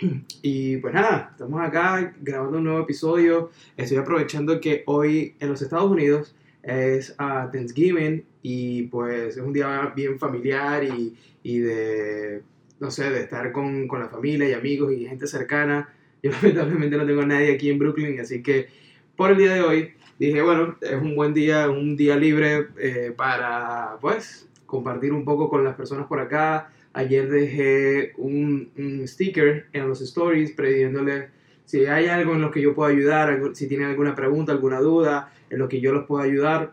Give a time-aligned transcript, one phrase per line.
[0.42, 3.50] Y pues nada, estamos acá grabando un nuevo episodio.
[3.76, 9.52] Estoy aprovechando que hoy en los Estados Unidos es uh, Thanksgiving y pues es un
[9.52, 12.42] día bien familiar y, y de,
[12.78, 15.88] no sé, de estar con, con, la familia y amigos y gente cercana.
[16.22, 18.68] Yo lamentablemente no tengo a nadie aquí en Brooklyn, así que
[19.16, 23.12] por el día de hoy dije, bueno, es un buen día, un día libre eh,
[23.16, 28.70] para pues compartir un poco con las personas por acá Ayer dejé un,
[29.06, 31.28] sticker en los stories pidiéndole
[31.64, 35.32] si hay algo en lo que yo pueda ayudar, si tienen alguna pregunta, alguna duda,
[35.50, 36.72] en lo que yo los pueda ayudar.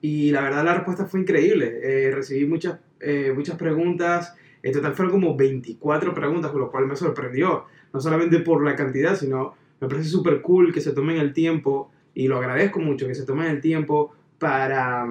[0.00, 1.80] Y la verdad la respuesta fue increíble.
[1.82, 4.36] Eh, recibí muchas, eh, muchas preguntas.
[4.62, 7.64] En total fueron como 24 preguntas, con lo cual me sorprendió.
[7.92, 11.90] No solamente por la cantidad, sino me parece súper cool que se tomen el tiempo,
[12.14, 15.06] y lo agradezco mucho, que se tomen el tiempo para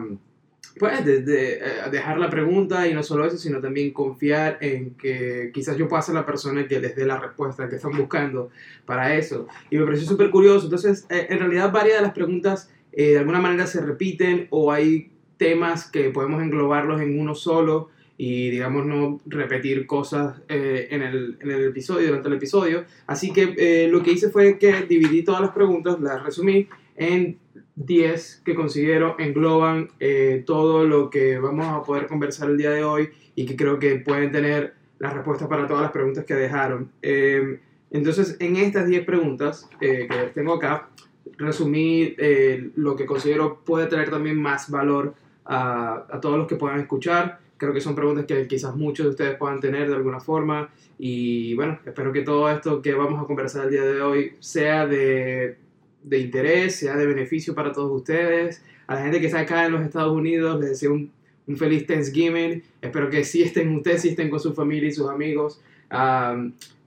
[0.78, 1.60] pues, de, eh,
[1.92, 6.02] dejar la pregunta y no solo eso, sino también confiar en que quizás yo pueda
[6.02, 8.50] ser la persona que les dé la respuesta que están buscando
[8.86, 9.48] para eso.
[9.70, 10.66] Y me pareció súper curioso.
[10.66, 14.72] Entonces, eh, en realidad varias de las preguntas eh, de alguna manera se repiten o
[14.72, 21.38] hay temas que podemos englobarlos en uno solo y digamos no repetir cosas en, el,
[21.42, 22.86] en, el, episodio, durante el episodio.
[23.08, 27.38] Así que lo que hice fue que dividí todas las preguntas, las resumí en
[27.76, 32.84] 10 que considero engloban eh, todo lo que vamos a poder conversar el día de
[32.84, 36.90] hoy y que creo que pueden tener las respuestas para todas las preguntas que dejaron.
[37.01, 37.59] Em,
[37.91, 40.90] entonces, en estas 10 preguntas eh, que tengo acá,
[41.37, 46.55] resumí eh, lo que considero puede traer también más valor a, a, todos los que
[46.55, 47.40] puedan escuchar.
[47.57, 50.70] Creo que son preguntas que quizás muchos de ustedes puedan tener de alguna forma.
[50.98, 54.87] Y bueno, espero que todo esto que vamos a conversar el día de hoy sea
[54.87, 55.57] de
[56.06, 58.64] de interés, sea de beneficio para todos ustedes.
[58.88, 61.12] A la gente que está acá en los Estados Unidos, les deseo un,
[61.48, 62.64] un feliz Thanksgiving.
[62.82, 65.62] Espero que sí estén ustedes, sí estén con su familia y sus amigos.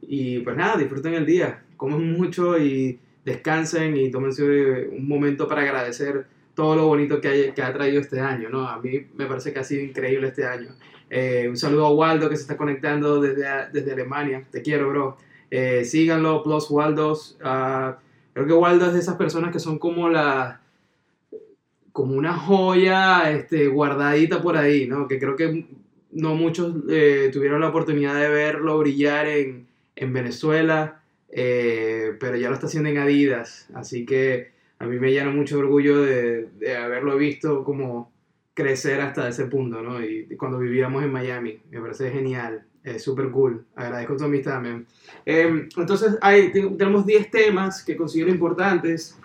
[0.02, 5.62] y pues nada, disfruten el día, comen mucho y descansen y tómense un momento para
[5.62, 8.66] agradecer todo lo bonito que, que ha traído este año, ¿no?
[8.68, 10.70] A mí me parece que ha sido increíble este año.
[11.10, 14.44] Eh, un saludo a Waldo que se está conectando desde, desde Alemania.
[14.50, 15.16] Te quiero, bro.
[15.50, 17.38] Eh, síganlo, Plus Waldos.
[17.42, 17.94] Uh,
[18.38, 20.60] Creo que Waldo es de esas personas que son como la
[21.90, 25.08] como una joya este, guardadita por ahí, ¿no?
[25.08, 25.66] Que creo que
[26.12, 29.66] no muchos eh, tuvieron la oportunidad de verlo brillar en,
[29.96, 35.10] en Venezuela, eh, pero ya lo está haciendo en Adidas, así que a mí me
[35.10, 38.12] llena mucho orgullo de, de haberlo visto como
[38.54, 40.00] crecer hasta ese punto, ¿no?
[40.00, 42.62] Y, cuando vivíamos en Miami, me parece genial,
[42.96, 44.86] es súper cool, agradezco tu amistad, también.
[45.24, 49.18] Em, entonces, hay, tenemos 10 temas que considero importantes,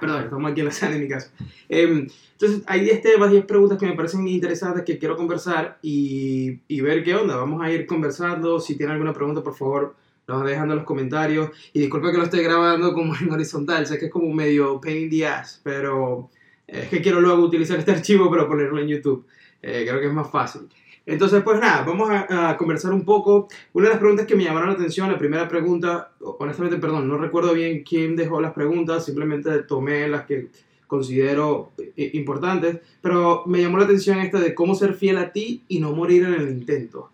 [0.00, 1.30] perdón, estamos aquí en la sala de mi casa.
[1.68, 6.60] Em, entonces, hay 10 temas, 10 preguntas que me parecen interesantes que quiero conversar y,
[6.68, 9.94] y ver qué onda, vamos a ir conversando, si tienen alguna pregunta, por favor,
[10.38, 11.50] lo dejando en los comentarios.
[11.72, 15.04] Y disculpa que lo esté grabando como en horizontal, sé que es como medio pain
[15.04, 16.30] in the ass, pero
[16.66, 19.26] es que quiero luego utilizar este archivo para ponerlo en YouTube.
[19.62, 20.62] Eh, creo que es más fácil.
[21.10, 23.48] Entonces, pues nada, vamos a, conversar un poco.
[23.72, 27.18] Una de las preguntas que me llamaron la atención, la primera pregunta, honestamente, perdón, no
[27.18, 30.48] recuerdo bien quién dejó las preguntas, simplemente tomé las que
[30.86, 35.64] considero eh, importantes, pero me llamó la atención esta de cómo ser fiel a ti
[35.66, 37.10] y no morir en el intento.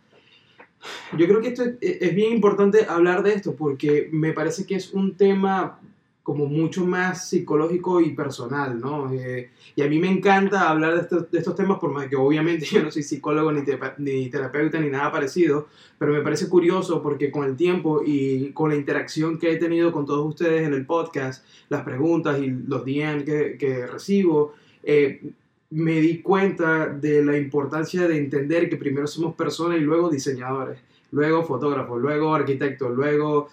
[1.17, 4.93] Yo creo que esto es bien importante hablar de esto porque me parece que es
[4.93, 5.81] un tema
[6.27, 9.13] como mucho más psicológico y personal, ¿no?
[9.13, 12.17] Eh, y a mí me encanta hablar de estos, de estos, temas, por más que
[12.17, 13.63] obviamente yo no soy psicólogo ni,
[13.99, 18.71] ni terapeuta ni nada parecido, pero me parece curioso porque con el tiempo y con
[18.71, 22.85] la interacción que he tenido con todos ustedes en el podcast, las preguntas y los
[22.85, 25.31] DM que, que recibo, eh,
[25.71, 30.81] me di cuenta de la importancia de entender que primero somos personas y luego diseñadores,
[31.13, 33.49] luego fotógrafos, luego arquitectos, luego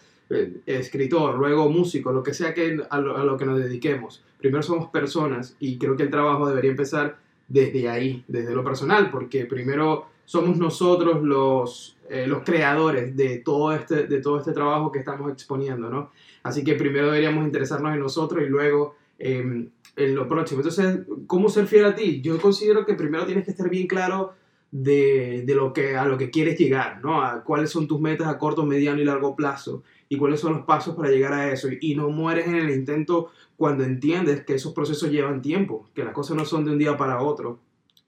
[0.66, 4.24] escritor, luego músico, lo que sea que a lo, que nos dediquemos.
[4.38, 7.18] Primero somos personas y creo que el trabajo debería empezar
[7.48, 13.74] desde ahí, desde lo personal, porque primero somos nosotros los, eh, los creadores de todo,
[13.74, 16.12] este, de todo este trabajo que estamos exponiendo, ¿no?
[16.44, 20.62] Así que primero deberíamos interesarnos en nosotros y luego em, en lo próximo.
[20.62, 22.22] Entonces, ¿cómo ser fiel a ti?
[22.22, 24.34] Yo considero que primero tienes que estar bien claro
[24.74, 27.22] de, de, lo que, a lo que quieres llegar, ¿no?
[27.22, 30.66] A cuáles son tus metas a corto, mediano y largo plazo y cuáles son los
[30.66, 31.68] pasos para llegar a eso.
[31.80, 36.12] Y no mueres en el intento cuando entiendes que esos procesos llevan tiempo, que las
[36.12, 37.60] cosas no son de un día para otro.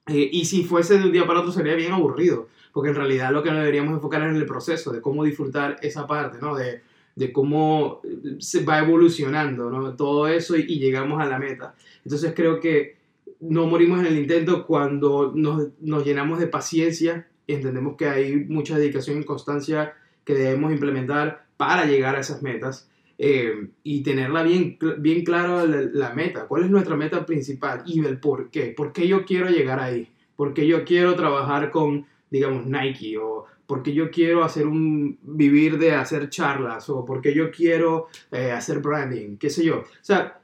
[0.08, 3.30] Eh, y si fuese de un día para otro sería bien aburrido, porque en realidad
[3.30, 6.56] lo que nos deberíamos enfocar es en el proceso, de cómo disfrutar esa parte, ¿no?
[6.56, 6.82] De,
[7.14, 8.02] de cómo
[8.40, 9.94] se va evolucionando, ¿no?
[9.94, 11.76] Todo eso y, y, llegamos a la meta.
[12.04, 12.96] Entonces creo que
[13.40, 18.36] no morimos en el intento cuando nos, nos llenamos de paciencia y entendemos que hay
[18.36, 19.94] mucha dedicación y constancia
[20.24, 22.88] que debemos implementar para llegar a esas metas.
[23.18, 28.20] Eh, y tenerla bien, bien clara la, meta, cuál es nuestra meta principal y el
[28.20, 32.66] por qué, por qué yo quiero llegar ahí, por qué yo quiero trabajar con, digamos,
[32.66, 37.32] Nike o por qué yo quiero hacer un, vivir de hacer charlas o por qué
[37.32, 39.78] yo quiero eh, hacer branding, qué sé yo.
[39.78, 40.38] O sea,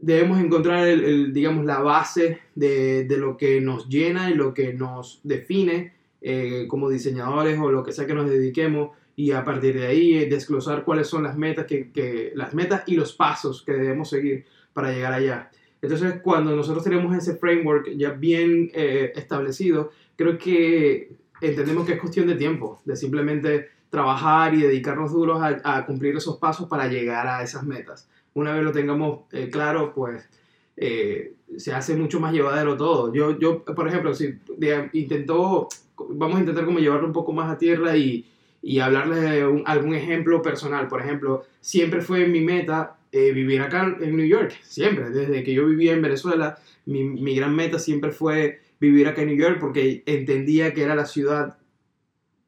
[0.00, 4.72] debemos encontrar, el, digamos, la base de, de, lo que nos llena y lo que
[4.72, 9.78] nos define eh, como diseñadores o lo que sea que nos dediquemos y a partir
[9.78, 13.62] de ahí eh, desglosar cuáles son las metas, que, que, las metas y los pasos
[13.62, 15.50] que debemos seguir para llegar allá.
[15.80, 22.00] Entonces, cuando nosotros tenemos ese framework ya bien eh, establecido, creo que entendemos que es
[22.00, 26.88] cuestión de tiempo, de simplemente trabajar y dedicarnos duros a, a cumplir esos pasos para
[26.88, 28.08] llegar a esas metas.
[28.34, 30.28] Una vez lo tengamos eh, claro, pues
[31.56, 33.12] se hace mucho más llevadero todo.
[33.12, 34.38] Yo, yo por ejemplo, si
[34.92, 35.68] intento,
[36.10, 38.24] vamos a intentar como llevarlo un poco más a tierra y,
[38.62, 40.88] y hablarles de algún ejemplo personal.
[40.88, 45.10] Por ejemplo, siempre fue mi meta eh, vivir acá en New York, siempre.
[45.10, 49.28] Desde que yo vivía en Venezuela, mi, mi, gran meta siempre fue vivir acá en
[49.28, 51.56] New York porque entendía que era la ciudad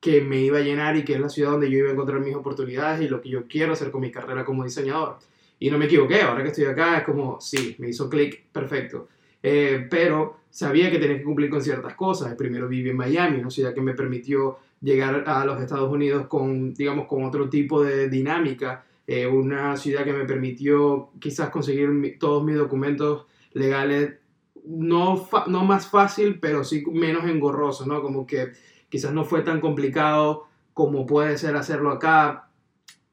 [0.01, 2.21] que me iba a llenar y que es la ciudad donde yo iba a encontrar
[2.21, 5.19] mis oportunidades y lo que yo quiero hacer con mi carrera como diseñador.
[5.61, 9.09] Y no me equivoqué, ahora que estoy acá es como, sí, me hizo clic, perfecto.
[9.43, 12.35] Eh, pero sabía que tenía que cumplir con ciertas cosas.
[12.35, 16.75] Primero viví en Miami, una ciudad que me permitió llegar a los Estados Unidos con,
[16.75, 22.43] digamos, con otro tipo de dinámica, eh, una ciudad que me permitió quizás conseguir todos
[22.43, 24.15] mis documentos legales,
[24.65, 28.03] no, no más fácil, pero sí menos engorroso, ¿no?
[28.03, 28.53] Como que
[28.89, 32.50] quizás no fue tan complicado como puede ser hacerlo acá.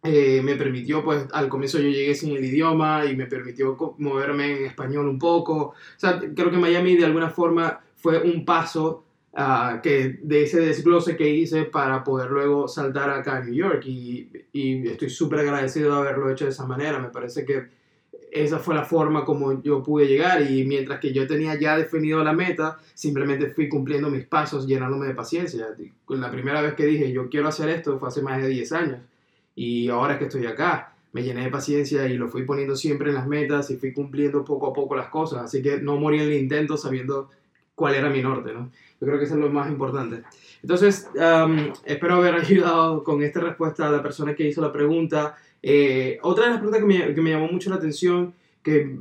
[0.07, 4.57] Eh, me permitió, pues al comienzo yo llegué sin el idioma y me permitió moverme
[4.57, 5.55] en español un poco.
[5.55, 9.03] O sea, creo que Miami de alguna forma fue un paso
[9.39, 13.83] Ah, que de ese desglose que hice para poder luego saltar acá a New York
[13.85, 16.97] y, y estoy súper agradecido de haberlo hecho de esa manera.
[16.97, 17.67] Me parece que
[18.31, 22.23] esa fue la forma como yo pude llegar y mientras que yo tenía ya definido
[22.23, 25.67] la meta, simplemente fui cumpliendo mis pasos, llenándome de paciencia.
[26.09, 28.99] La primera vez que dije yo quiero hacer esto fue hace más de 10 años
[29.57, 30.93] y ahora que estoy acá.
[31.13, 34.45] Me llené de paciencia y lo fui poniendo siempre en las metas y fui cumpliendo
[34.45, 35.45] poco a poco las cosas.
[35.45, 37.31] Así que no morí en el intento sabiendo
[37.73, 38.69] cuál era mi norte, ¿no?
[39.01, 40.21] Yo creo que eso es lo más importante.
[40.61, 41.09] Entonces,
[41.85, 45.35] espero haber ayudado con esta respuesta a la persona que hizo la pregunta.
[45.63, 48.95] Eh, otra de las preguntas que me, que me, llamó mucho la atención, que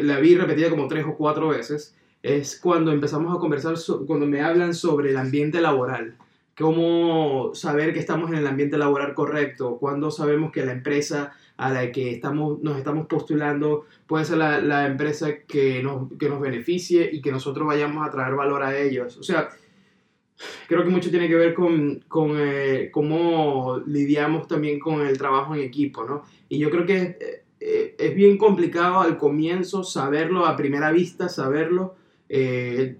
[0.00, 3.74] la vi repetida como tres o cuatro veces, es cuando empezamos a conversar,
[4.06, 6.14] cuando me hablan sobre el ambiente laboral.
[6.60, 11.70] Cómo saber que estamos en el ambiente laboral correcto, cuando sabemos que la empresa a
[11.70, 16.40] la que estamos, nos estamos postulando puede ser la, la empresa que nos, que nos
[16.40, 19.16] beneficie y que nosotros vayamos a traer valor a ellos.
[19.16, 19.48] O sea,
[20.68, 25.54] creo que mucho tiene que ver con, con eh, cómo lidiamos también con el trabajo
[25.54, 26.24] en equipo, ¿no?
[26.48, 31.28] Y yo creo que eh, eh, es bien complicado al comienzo saberlo, a primera vista
[31.28, 31.96] saberlo.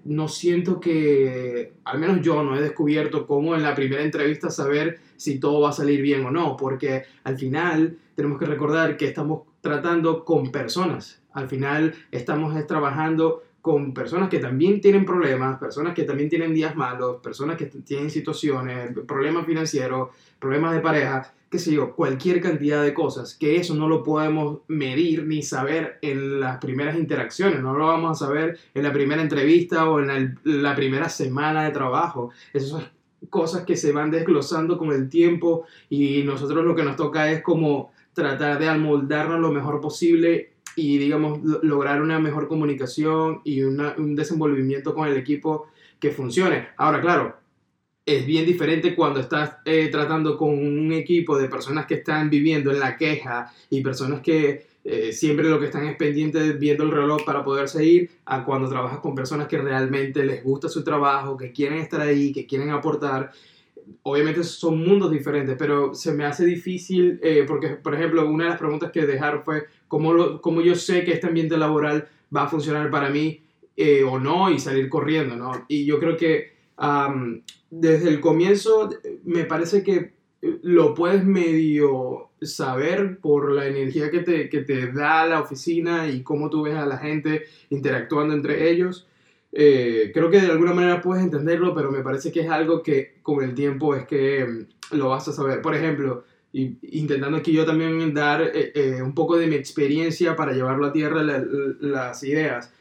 [0.05, 4.99] No siento que, al menos yo no he descubierto cómo en la primera entrevista saber
[5.15, 9.05] si todo va a salir bien o no, porque al final tenemos que recordar que
[9.05, 11.21] estamos tratando con personas.
[11.33, 16.75] Al final estamos trabajando con personas que también tienen problemas, personas que también tienen días
[16.75, 22.81] malos, personas que tienen situaciones, problemas financieros, problemas de pareja, qué sé yo, cualquier cantidad
[22.81, 27.73] de cosas, que eso no lo podemos medir ni saber en las primeras interacciones, no
[27.77, 32.31] lo vamos a saber en la primera entrevista o en la, primera semana de trabajo.
[32.53, 32.85] Eso es
[33.29, 37.43] cosas que se van desglosando con el tiempo y nosotros lo que nos toca es
[37.43, 44.15] como tratar de amoldarnos lo mejor posible y digamos lograr una mejor comunicación y un
[44.15, 45.67] desenvolvimiento con el equipo
[45.99, 46.69] que funcione.
[46.77, 47.40] Ahora, claro,
[48.15, 52.71] es bien diferente cuando estás eh, tratando con un equipo de personas que están viviendo
[52.71, 56.91] en la queja y personas que eh, siempre lo que están es pendientes viendo el
[56.91, 61.37] reloj para poder seguir a cuando trabajas con personas que realmente les gusta su trabajo,
[61.37, 63.31] que quieren estar ahí, que quieren aportar.
[64.03, 68.49] Obviamente son mundos diferentes, pero se me hace difícil eh, porque, por ejemplo, una de
[68.51, 72.43] las preguntas que dejaron fue cómo, lo, cómo yo sé que este ambiente laboral va
[72.43, 73.41] a funcionar para mí
[73.77, 75.65] eh, o no y salir corriendo, ¿no?
[75.67, 76.60] Y yo creo que
[77.69, 78.89] desde el comienzo
[79.23, 85.25] me parece que lo puedes medio saber por la energía que te, que te da
[85.27, 89.07] la oficina y cómo tú ves a la gente interactuando entre ellos.
[89.53, 93.15] Eh, creo que de alguna manera puedes entenderlo, pero me parece que es algo que
[93.21, 95.61] con el tiempo es que mm, lo vas a saber.
[95.61, 96.23] Por ejemplo,
[96.53, 100.87] y, intentando aquí yo también dar eh, eh, un poco de mi experiencia para llevarlo
[100.87, 102.73] a tierra las ideas.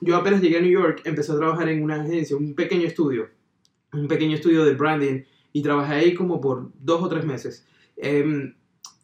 [0.00, 3.28] Yo apenas llegué a New York, empecé a trabajar en una agencia, un pequeño estudio,
[3.92, 7.66] un pequeño estudio de branding y trabajé ahí como por dos o tres meses.
[7.96, 8.54] Em,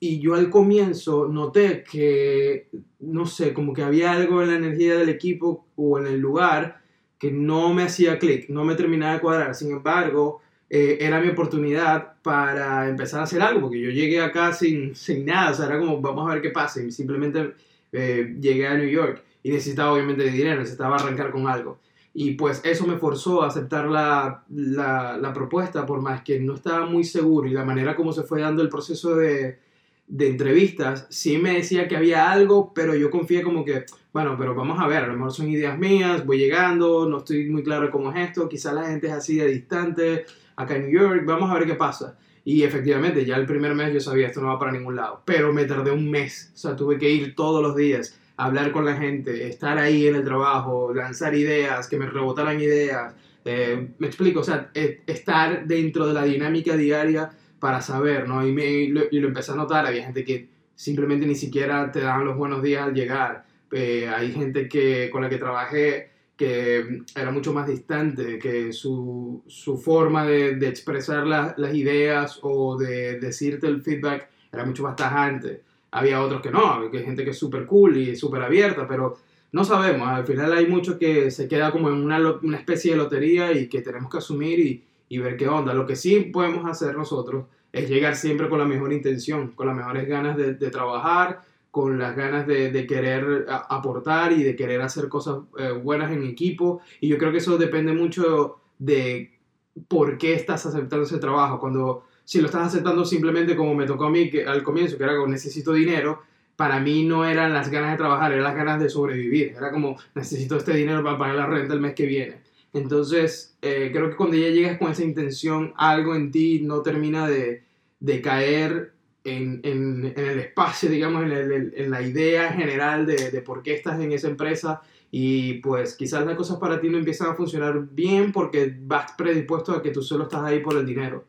[0.00, 2.68] y yo al comienzo noté que,
[3.00, 6.82] no sé, como que había algo en la energía del equipo o en el lugar
[7.18, 9.54] que no me hacía clic, no me terminaba de cuadrar.
[9.54, 14.52] Sin embargo, eh, era mi oportunidad para empezar a hacer algo, porque yo llegué acá
[14.52, 17.54] sin, sin nada, o sea, era como, vamos a ver qué pasa, y simplemente
[17.92, 21.78] eh, llegué a New York y necesitaba obviamente de dinero, necesitaba arrancar con algo.
[22.12, 26.54] Y pues eso me forzó a aceptar la, la, la propuesta, por más que no
[26.54, 29.58] estaba muy seguro y la manera como se fue dando el proceso de,
[30.06, 34.54] de entrevistas, sí me decía que había algo, pero yo confié como que, bueno, pero
[34.54, 37.90] vamos a ver, a lo mejor son ideas mías, voy llegando, no estoy muy claro
[37.90, 40.24] cómo es esto, quizás la gente es así de distante,
[40.56, 42.18] acá en New York, vamos a ver qué pasa.
[42.44, 45.52] Y efectivamente, ya el primer mes yo sabía esto no va para ningún lado, pero
[45.52, 48.96] me tardé un mes, o sea, tuve que ir todos los días, hablar con la
[48.96, 53.14] gente, estar ahí en el trabajo, lanzar ideas, que me rebotaran ideas,
[53.44, 58.46] eh, me explico, o sea, estar dentro de la dinámica diaria para saber, ¿no?
[58.46, 62.24] Y, me, y, lo, empecé a notar, había gente que simplemente ni siquiera te daban
[62.24, 67.30] los buenos días al llegar, eh, hay gente que, con la que trabajé que era
[67.30, 73.20] mucho más distante, que su, su forma de, de expresar la, las ideas o de
[73.20, 75.62] decirte el feedback era mucho más tajante.
[75.94, 79.16] Había otros que no, hay gente que es súper cool y súper abierta, pero
[79.52, 80.08] no sabemos.
[80.08, 83.68] Al final hay mucho que se queda como en una, una especie de lotería y
[83.68, 85.72] que tenemos que asumir y, ver qué onda.
[85.72, 89.76] Lo que sí podemos hacer nosotros es llegar siempre con la mejor intención, con las
[89.76, 95.08] mejores ganas de, trabajar, con las ganas de, de querer aportar y de querer hacer
[95.08, 96.80] cosas eh, buenas en equipo.
[97.00, 99.38] Y yo creo que eso depende mucho de
[99.86, 101.60] por qué estás aceptando ese trabajo.
[101.60, 105.04] Cuando, si lo estás aceptando simplemente como me tocó a mí que, al comienzo, que
[105.04, 106.22] era como necesito dinero,
[106.56, 109.54] para mí no eran las ganas de trabajar, eran las ganas de sobrevivir.
[109.56, 112.36] Era como necesito este dinero para pagar la renta el mes que viene.
[112.72, 117.28] Entonces, eh, creo que cuando ya llegas con esa intención, algo en ti no termina
[117.28, 117.62] de,
[118.00, 123.30] de caer en, en, en, el espacio, digamos, en, el, en la idea general de,
[123.30, 126.98] de, por qué estás en esa empresa y pues quizás las cosas para ti no
[126.98, 130.84] empiezan a funcionar bien porque vas predispuesto a que tú solo estás ahí por el
[130.84, 131.24] dinero.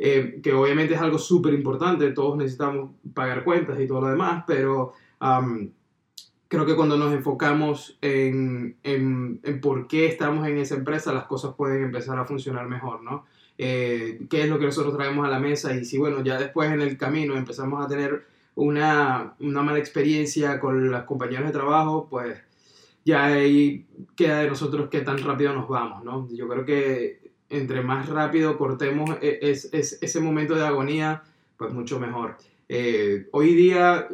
[0.00, 4.44] Eh, que obviamente es algo súper importante, todos necesitamos pagar cuentas y todo lo demás,
[4.46, 5.68] pero um,
[6.46, 11.24] creo que cuando nos enfocamos en, en, en, por qué estamos en esa empresa, las
[11.24, 13.26] cosas pueden empezar a funcionar mejor, ¿no?
[13.58, 16.70] Eh, qué es lo que nosotros traemos a la mesa y si, bueno, ya después
[16.70, 18.24] en el camino empezamos a tener
[18.54, 22.38] una, una mala experiencia con los compañeros de trabajo, pues
[23.04, 26.28] ya ahí queda de nosotros qué tan rápido nos vamos, ¿no?
[26.30, 31.22] Yo creo que entre más rápido cortemos e, es, es, ese momento de agonía,
[31.56, 32.36] pues mucho mejor.
[32.68, 34.08] Eh, hoy día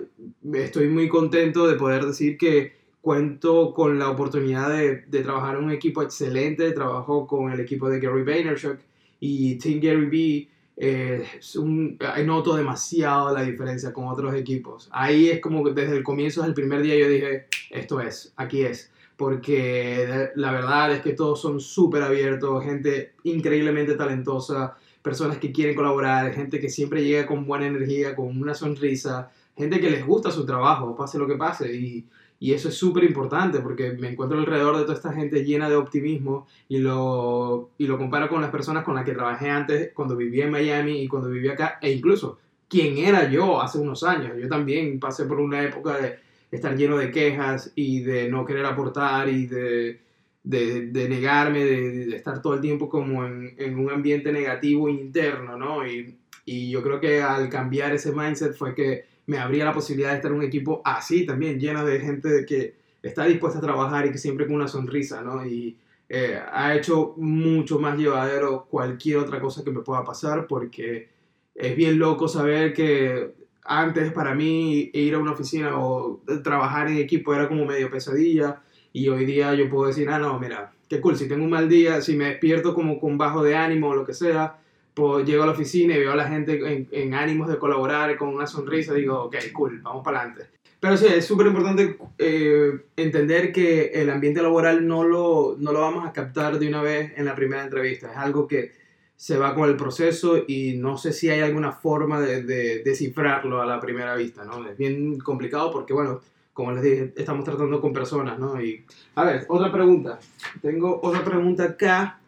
[0.52, 5.70] estoy muy contento de poder decir que cuento con la oportunidad de, trabajar en un
[5.72, 8.78] equipo excelente, trabajo con el equipo de Gary Vaynerchuk
[9.20, 14.88] y Team Gary Vee, eh, es un, noto demasiado la diferencia con otros equipos.
[14.92, 18.32] Ahí es como que desde el comienzo, desde el primer día yo dije, esto es,
[18.36, 18.90] aquí es.
[19.16, 25.76] Porque la verdad es que todos son súper abiertos, gente increíblemente talentosa, personas que quieren
[25.76, 30.30] colaborar, gente que siempre llega con buena energía, con una sonrisa, gente que les gusta
[30.30, 31.72] su trabajo, pase lo que pase.
[31.74, 32.06] Y,
[32.40, 35.76] y eso es súper importante porque me encuentro alrededor de toda esta gente llena de
[35.76, 40.16] optimismo y lo, y lo comparo con las personas con las que trabajé antes cuando
[40.16, 44.32] vivía en Miami y cuando vivía acá, e incluso quién era yo hace unos años.
[44.38, 46.18] Yo también pasé por una época de
[46.54, 50.04] estar lleno de quejas y de no querer aportar y de
[50.44, 55.56] de, de negarme, de, de, estar todo el tiempo como en, un ambiente negativo interno,
[55.56, 55.86] ¿no?
[55.86, 60.10] Y, y yo creo que al cambiar ese mindset fue que me abría la posibilidad
[60.10, 64.06] de estar en un equipo así también, lleno de gente que está dispuesta a trabajar
[64.06, 65.44] y que siempre con una sonrisa, ¿no?
[65.46, 65.78] Y
[66.10, 71.08] eh, ha hecho mucho más llevadero cualquier otra cosa que me pueda pasar porque
[71.54, 73.32] es bien loco saber que
[73.64, 78.62] antes para mí ir a una oficina o trabajar en equipo era como medio pesadilla
[78.92, 81.68] y hoy día yo puedo decir, ah, no, mira, qué cool, si tengo un mal
[81.68, 84.58] día, si me despierto como con bajo de ánimo o lo que sea,
[84.94, 88.16] pues llego a la oficina y veo a la gente en, en ánimos de colaborar
[88.16, 90.54] con una sonrisa, digo, ok, cool, vamos para adelante.
[90.84, 95.80] Pero sí, es súper importante eh, entender que el ambiente laboral no lo, no lo
[95.80, 98.12] vamos a captar de una vez en la primera entrevista.
[98.12, 98.72] Es algo que
[99.16, 103.62] se va con el proceso y no sé si hay alguna forma de, de descifrarlo
[103.62, 104.68] a la primera vista, ¿no?
[104.68, 106.20] Es bien complicado porque, bueno,
[106.54, 108.62] como les dije, estamos tratando con personas, ¿no?
[108.62, 108.84] Y,
[109.16, 110.20] a ver, otra pregunta.
[110.62, 112.20] Tengo otra pregunta acá.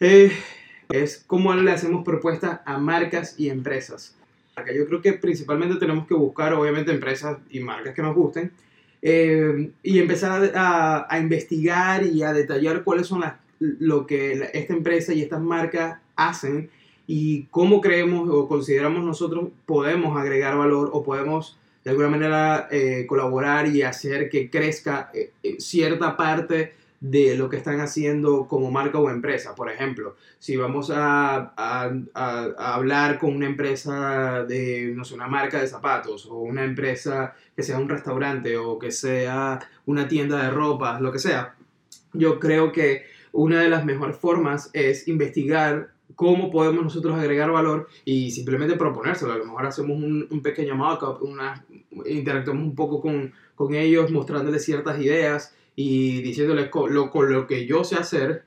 [0.00, 0.32] Eh,
[0.88, 4.16] es cómo le hacemos propuestas a marcas y empresas.
[4.74, 8.52] Yo creo que principalmente tenemos que buscar, obviamente, empresas y marcas que nos gusten
[9.02, 13.34] eh, y empezar a, investigar y a detallar cuáles son las,
[13.78, 16.70] lo que esta empresa y estas marcas hacen
[17.06, 23.04] y cómo creemos o consideramos nosotros podemos agregar valor o podemos de alguna manera eh,
[23.06, 28.70] colaborar y hacer que crezca eh, eh, cierta parte de lo que están haciendo como
[28.70, 29.54] marca o empresa.
[29.54, 35.28] Por ejemplo, si vamos a, a, a, hablar con una empresa de, no sé, una
[35.28, 40.42] marca de zapatos o una empresa que sea un restaurante o que sea una tienda
[40.42, 41.54] de ropa, lo que sea,
[42.14, 43.04] yo creo que
[43.34, 49.32] una de las mejores formas es investigar cómo podemos nosotros agregar valor y simplemente proponérselo.
[49.32, 51.18] A lo mejor hacemos un, un pequeño mock-up,
[52.06, 57.48] interactuamos un poco con, con, ellos, mostrándoles ciertas ideas y diciéndoles con lo, con lo
[57.48, 58.44] que yo sé hacer,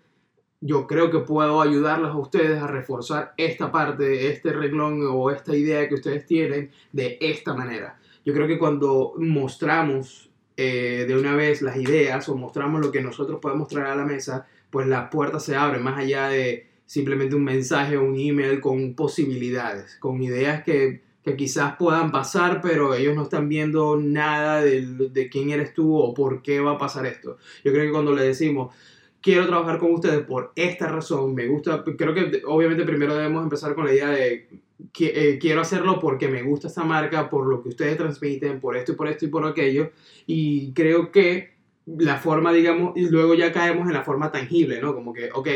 [0.61, 5.53] yo creo que puedo ayudarles a ustedes a reforzar esta parte, este reglón o esta
[5.53, 7.99] idea que ustedes tienen de esta manera.
[8.25, 13.01] Yo creo que cuando mostramos eh, de una vez las ideas o mostramos lo que
[13.01, 17.35] nosotros podemos traer a la mesa, pues la puerta se abre más allá de simplemente
[17.35, 23.15] un mensaje un email con posibilidades, con ideas que, que, quizás puedan pasar, pero ellos
[23.15, 27.05] no están viendo nada de, de, quién eres tú o por qué va a pasar
[27.05, 27.37] esto.
[27.63, 28.73] Yo creo que cuando le decimos,
[29.21, 33.75] quiero trabajar con ustedes por esta razón, me gusta, creo que obviamente primero debemos empezar
[33.75, 34.47] con la idea de
[34.93, 38.77] que, eh, quiero hacerlo porque me gusta esta marca, por lo que ustedes transmiten, por
[38.77, 39.91] esto y por esto y por aquello,
[40.25, 41.56] y creo que
[41.87, 44.93] la forma, digamos, y luego ya caemos en la forma tangible, ¿no?
[44.93, 45.47] Como que, ok,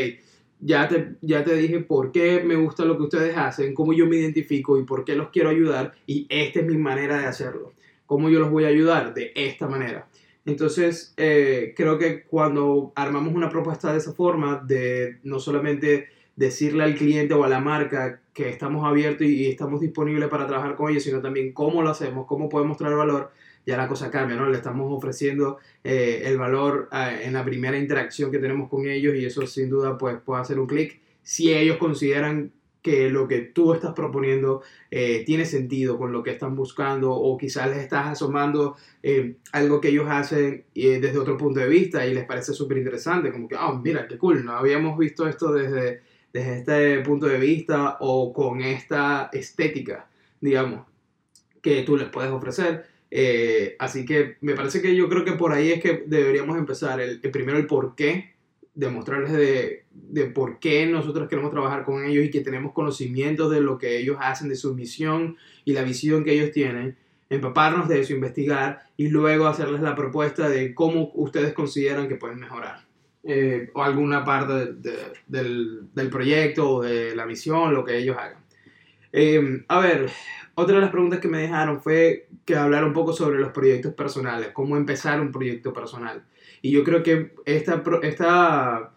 [0.60, 4.06] ya te, ya te dije por qué me gusta lo que ustedes hacen, cómo yo
[4.06, 7.72] me identifico y por qué los quiero ayudar y esta es mi manera de hacerlo.
[8.06, 9.14] ¿Cómo yo los voy a ayudar?
[9.14, 10.08] De esta manera.
[10.44, 16.84] Entonces, eh, creo que cuando armamos una propuesta de esa forma, de no solamente decirle
[16.84, 20.76] al cliente o a la marca que estamos abiertos y, y estamos disponibles para trabajar
[20.76, 23.30] con ellos, sino también cómo lo hacemos, cómo podemos traer valor,
[23.66, 24.48] ya la cosa cambia, ¿no?
[24.48, 29.14] Le estamos ofreciendo eh, el valor eh, en la primera interacción que tenemos con ellos
[29.14, 32.52] y eso sin duda pues puede hacer un clic si ellos consideran
[32.82, 37.38] que lo que tú estás proponiendo eh, tiene sentido con lo que están buscando o
[37.38, 38.74] quizás les estás asomando
[39.52, 43.46] algo que ellos hacen desde otro punto de vista y les parece súper interesante, como
[43.46, 47.98] que, oh, mira, qué cool, no habíamos visto esto desde, desde este punto de vista
[48.00, 50.08] o con esta estética,
[50.40, 50.84] digamos,
[51.62, 52.91] que tú les puedes ofrecer.
[53.14, 56.98] Eh, así que me parece que yo creo que por ahí es que deberíamos empezar.
[56.98, 58.32] El, primero, el por qué,
[58.74, 63.60] demostrarles de, de, por qué nosotros queremos trabajar con ellos y que tenemos conocimiento de
[63.60, 66.96] lo que ellos hacen, de su misión y la visión que ellos tienen.
[67.28, 72.40] Empaparnos de eso, investigar y luego hacerles la propuesta de cómo ustedes consideran que pueden
[72.40, 72.86] mejorar.
[73.24, 74.72] Eh, o alguna parte
[75.28, 78.42] del, del, proyecto o de la misión, lo que ellos hagan.
[79.12, 80.10] Eh, a ver,
[80.54, 83.94] otra de las preguntas que me dejaron fue que hablar un poco sobre los proyectos
[83.94, 86.24] personales, cómo empezar un proyecto personal.
[86.60, 88.92] Y yo creo que esta, esta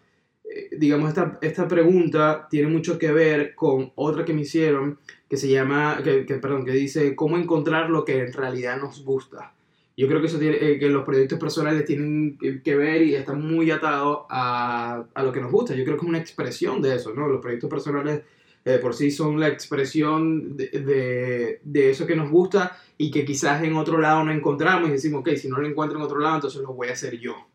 [0.56, 5.36] eh, digamos, esta, esta pregunta tiene mucho que ver con otra que me hicieron que
[5.36, 9.52] se llama, que, perdón, que dice cómo encontrar lo que en realidad nos gusta.
[9.96, 13.40] Yo creo que, eso tiene, eh, que los proyectos personales tienen que ver y están
[13.40, 15.74] muy atados a, a, lo que nos gusta.
[15.74, 17.26] Yo creo que es una expresión de eso, ¿no?
[17.26, 18.22] Los proyectos personales
[18.66, 23.62] eh, por sí son la expresión de, de, eso que nos gusta y que quizás
[23.62, 26.34] en otro lado no encontramos y decimos, ok, si no lo encuentro en otro lado,
[26.34, 27.46] entonces lo voy a hacer yo.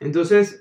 [0.00, 0.60] Entonces,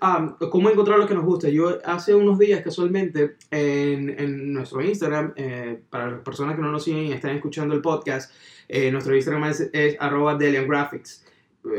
[0.51, 1.49] ¿cómo encontrar lo que nos gusta?
[1.49, 6.71] Yo hace unos días casualmente en, en nuestro Instagram, eh, para las personas que no
[6.71, 8.33] nos siguen y están escuchando el podcast,
[8.69, 11.25] eh, nuestro Instagram es, es arroba Graphics.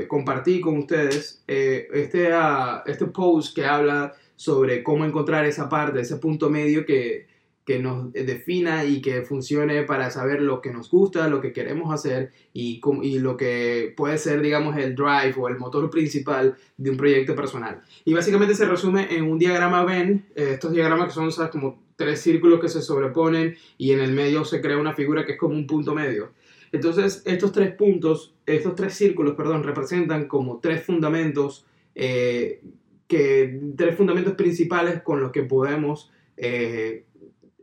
[0.08, 6.16] compartí con ustedes este, uh, este post que habla sobre cómo encontrar esa parte, ese
[6.16, 7.29] punto medio que,
[7.70, 11.94] que nos defina y que funcione para saber lo que nos gusta, lo que queremos
[11.94, 16.90] hacer y, y, lo que puede ser, digamos, el drive o el motor principal de
[16.90, 17.80] un proyecto personal.
[18.04, 22.20] Y básicamente se resume en un diagrama Venn, eh, estos diagramas que son como tres
[22.20, 25.54] círculos que se sobreponen y en el medio se crea una figura que es como
[25.54, 26.32] un punto medio.
[26.72, 32.62] Entonces, estos tres puntos, estos tres círculos, perdón, representan como tres fundamentos, eh,
[33.06, 37.04] que, tres fundamentos principales con los que podemos eh,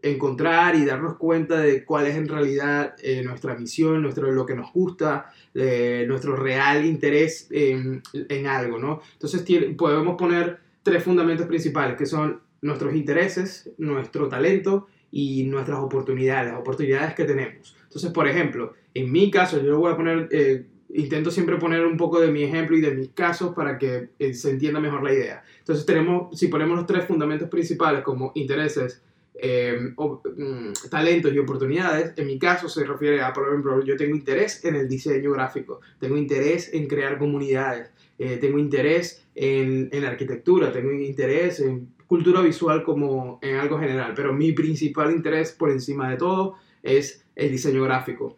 [0.02, 4.56] encontrar y darnos cuenta de cuál es en realidad eh, nuestra misión, nuestro, lo que
[4.56, 8.02] nos gusta, eh, nuestro real interés en,
[8.48, 9.02] algo, ¿no?
[9.14, 9.44] Entonces
[9.78, 16.60] podemos poner tres fundamentos principales, que son nuestros intereses, nuestro talento y nuestras oportunidades, las
[16.60, 17.76] oportunidades que tenemos.
[17.84, 21.98] Entonces, por ejemplo, en mi caso, yo voy a poner, eh, intento siempre poner un
[21.98, 25.44] poco de mi ejemplo y de mis casos para que se entienda mejor la idea.
[25.60, 29.02] Entonces, tenemos, si ponemos los tres fundamentos principales como intereses,
[29.40, 32.14] eh, mm, talentos y oportunidades.
[32.18, 35.82] En mi caso se refiere a, por ejemplo, yo tengo interés en el diseño gráfico,
[36.00, 42.42] tengo interés en crear comunidades, eh, tengo interés en, en, arquitectura, tengo interés en cultura
[42.42, 47.52] visual como en algo general, pero mi principal interés por encima de todo es el
[47.52, 48.38] diseño gráfico.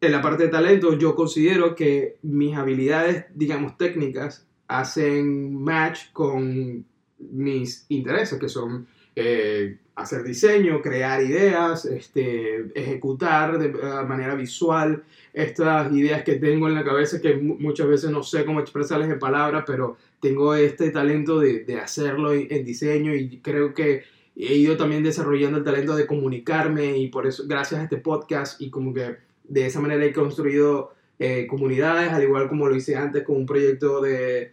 [0.00, 6.86] En la parte de talento, yo considero que mis habilidades, digamos, técnicas, hacen match con
[7.18, 13.68] mis intereses, que son eh, hacer diseño, crear ideas, este, ejecutar de
[14.04, 18.60] manera visual estas ideas que tengo en la cabeza que muchas veces no sé cómo
[18.60, 24.04] expresarles en palabras, pero tengo este talento de, de hacerlo en, diseño y creo que
[24.36, 28.60] he ido también desarrollando el talento de comunicarme y por eso, gracias a este podcast
[28.60, 32.96] y como que de esa manera he construido eh, comunidades, al igual como lo hice
[32.96, 34.52] antes con un proyecto de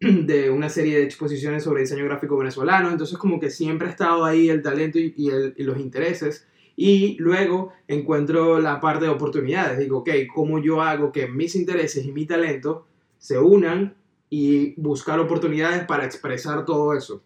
[0.00, 4.24] de una serie de exposiciones sobre diseño gráfico venezolano, entonces como que siempre ha estado
[4.24, 6.46] ahí el talento y, los intereses.
[6.76, 9.80] Y luego encuentro la parte de oportunidades.
[9.80, 12.86] Digo, ok, ¿cómo yo hago que mis intereses y mi talento
[13.18, 13.96] se unan
[14.30, 17.20] y buscar oportunidades para expresar todo eso?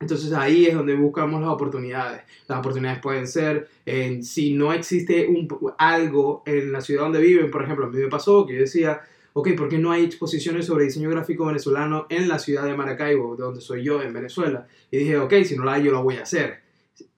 [0.00, 2.22] Entonces ahí es donde buscamos las oportunidades.
[2.48, 5.28] Las oportunidades pueden ser, en, si no existe
[5.76, 9.02] algo en la ciudad donde viven, por ejemplo, a mí me pasó que yo decía,
[9.38, 13.36] ok, ¿por qué no hay exposiciones sobre diseño gráfico venezolano en la ciudad de Maracaibo,
[13.36, 14.66] de donde soy yo, en Venezuela?
[14.90, 16.60] Y dije, ok, si no la hay, yo la voy a hacer.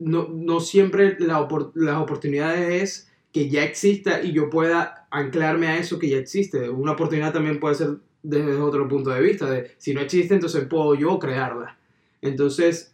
[0.01, 5.79] No, no siempre la las oportunidades es que ya exista y yo pueda anclarme a
[5.79, 6.69] eso que ya existe.
[6.69, 10.65] Una oportunidad también puede ser desde otro punto de vista, de si no existe, entonces
[10.65, 11.79] puedo yo crearla.
[12.21, 12.91] Entonces,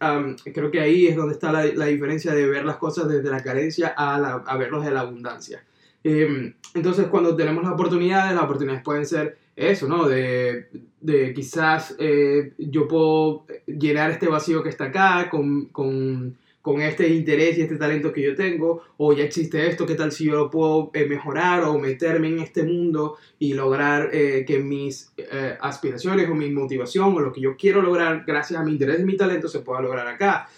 [0.53, 3.43] creo que ahí es donde está la, la, diferencia de ver las cosas desde la
[3.43, 5.65] carencia a, la, a verlos de la abundancia.
[6.05, 10.07] Em, entonces, cuando tenemos las oportunidades, las oportunidades pueden ser eso, ¿no?
[10.07, 10.69] De,
[11.01, 17.07] de quizás eh, yo puedo llenar este vacío que está acá con, con con este
[17.11, 20.35] interés y este talento que yo tengo, o ya existe esto, ¿qué tal si yo
[20.35, 25.59] lo puedo eh, mejorar o meterme en este mundo y lograr eh, que mis eh,
[25.61, 29.05] aspiraciones o mi motivación o lo que yo quiero lograr gracias a mi interés y
[29.05, 30.48] mi talento se pueda lograr acá?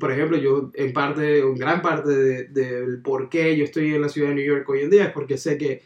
[0.00, 4.08] por ejemplo, yo en parte, en gran parte del por qué yo estoy en la
[4.08, 5.82] ciudad de New York hoy en día es porque sé que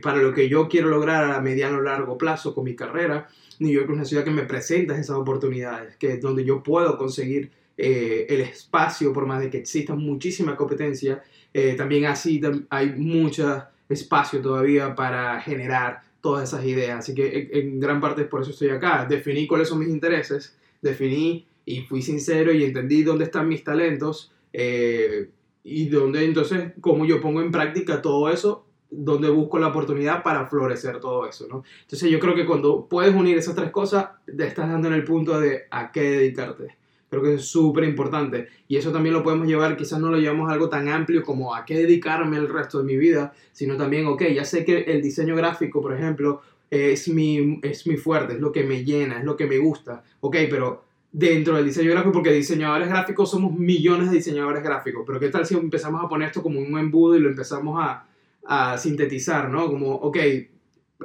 [0.00, 3.72] para lo que yo quiero lograr a mediano o largo plazo con mi carrera, New
[3.72, 7.50] York es una ciudad que me presenta esas oportunidades, que es donde yo puedo conseguir
[7.76, 13.64] eh, el espacio, por más de que exista muchísima competencia, eh, también así hay mucho
[13.88, 16.98] espacio todavía para generar todas esas ideas.
[16.98, 19.06] Así que en, gran parte por eso estoy acá.
[19.08, 24.32] Definí cuáles son mis intereses, definí y fui sincero y entendí dónde están mis talentos
[24.52, 25.30] eh,
[25.64, 30.46] y dónde entonces, cómo yo pongo en práctica todo eso donde busco la oportunidad para
[30.46, 31.64] florecer todo eso, ¿no?
[31.82, 35.04] Entonces yo creo que cuando puedes unir esas tres cosas, te estás dando en el
[35.04, 36.76] punto de a qué dedicarte.
[37.08, 38.48] Creo que es súper importante.
[38.68, 41.54] Y eso también lo podemos llevar, quizás no lo llevamos a algo tan amplio como
[41.54, 45.02] a qué dedicarme el resto de mi vida, sino también, ok, ya sé que el
[45.02, 49.24] diseño gráfico, por ejemplo, es mi, es mi fuerte, es lo que me llena, es
[49.24, 50.02] lo que me gusta.
[50.20, 55.18] Ok, pero dentro del diseño gráfico, porque diseñadores gráficos somos millones de diseñadores gráficos, pero
[55.20, 58.06] ¿qué tal si empezamos a poner esto como un embudo y lo empezamos a,
[58.44, 59.66] a sintetizar, ¿no?
[59.68, 60.18] Como, ok,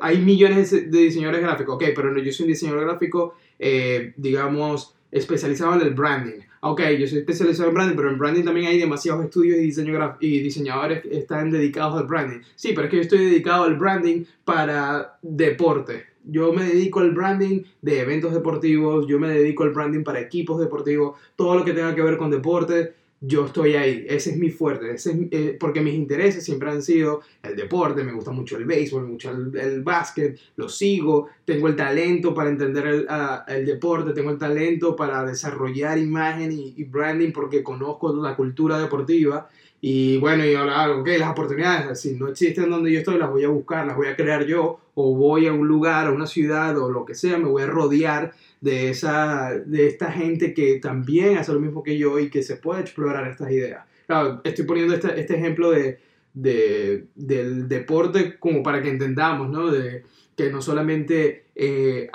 [0.02, 5.76] hay millones de diseñadores gráficos, ok, pero yo soy un diseñador gráfico, eh, digamos, especializado
[5.76, 6.39] en el branding.
[6.62, 10.17] Ok, yo soy especializado en branding, pero en branding también hay demasiados estudios y, diseño
[10.19, 12.39] y diseñadores que están dedicados al branding.
[12.56, 16.06] Sí, pero es que yo estoy dedicado al branding para deporte.
[16.24, 20.60] Yo me dedico al branding de eventos deportivos, yo me dedico al branding para equipos
[20.60, 22.93] deportivos, todo lo que tenga que ver con deporte
[23.24, 26.82] yo estoy ahí, ese es mi fuerte, ese es, eh, porque mis intereses siempre han
[26.82, 31.68] sido el deporte, me gusta mucho el béisbol, mucho el, el básquet, lo sigo, tengo
[31.68, 36.84] el talento para entender el, ah, el deporte, tengo el talento para desarrollar imagen y,
[36.86, 39.48] branding porque conozco la cultura deportiva
[39.84, 43.44] y bueno, y ahora, ok, las oportunidades, si no existen donde yo estoy, las voy
[43.44, 46.78] a buscar, las voy a crear yo, o voy a un lugar, a una ciudad,
[46.78, 51.38] o lo que sea, me voy a rodear de, esa, de esta gente que también
[51.38, 53.86] hace lo mismo que yo y que se puede explorar estas ideas.
[54.06, 56.00] Claro, estoy poniendo este, este ejemplo de,
[56.36, 59.72] de, del deporte como para que entendamos, ¿no?
[59.72, 60.04] De
[60.38, 62.08] que no solamente eh,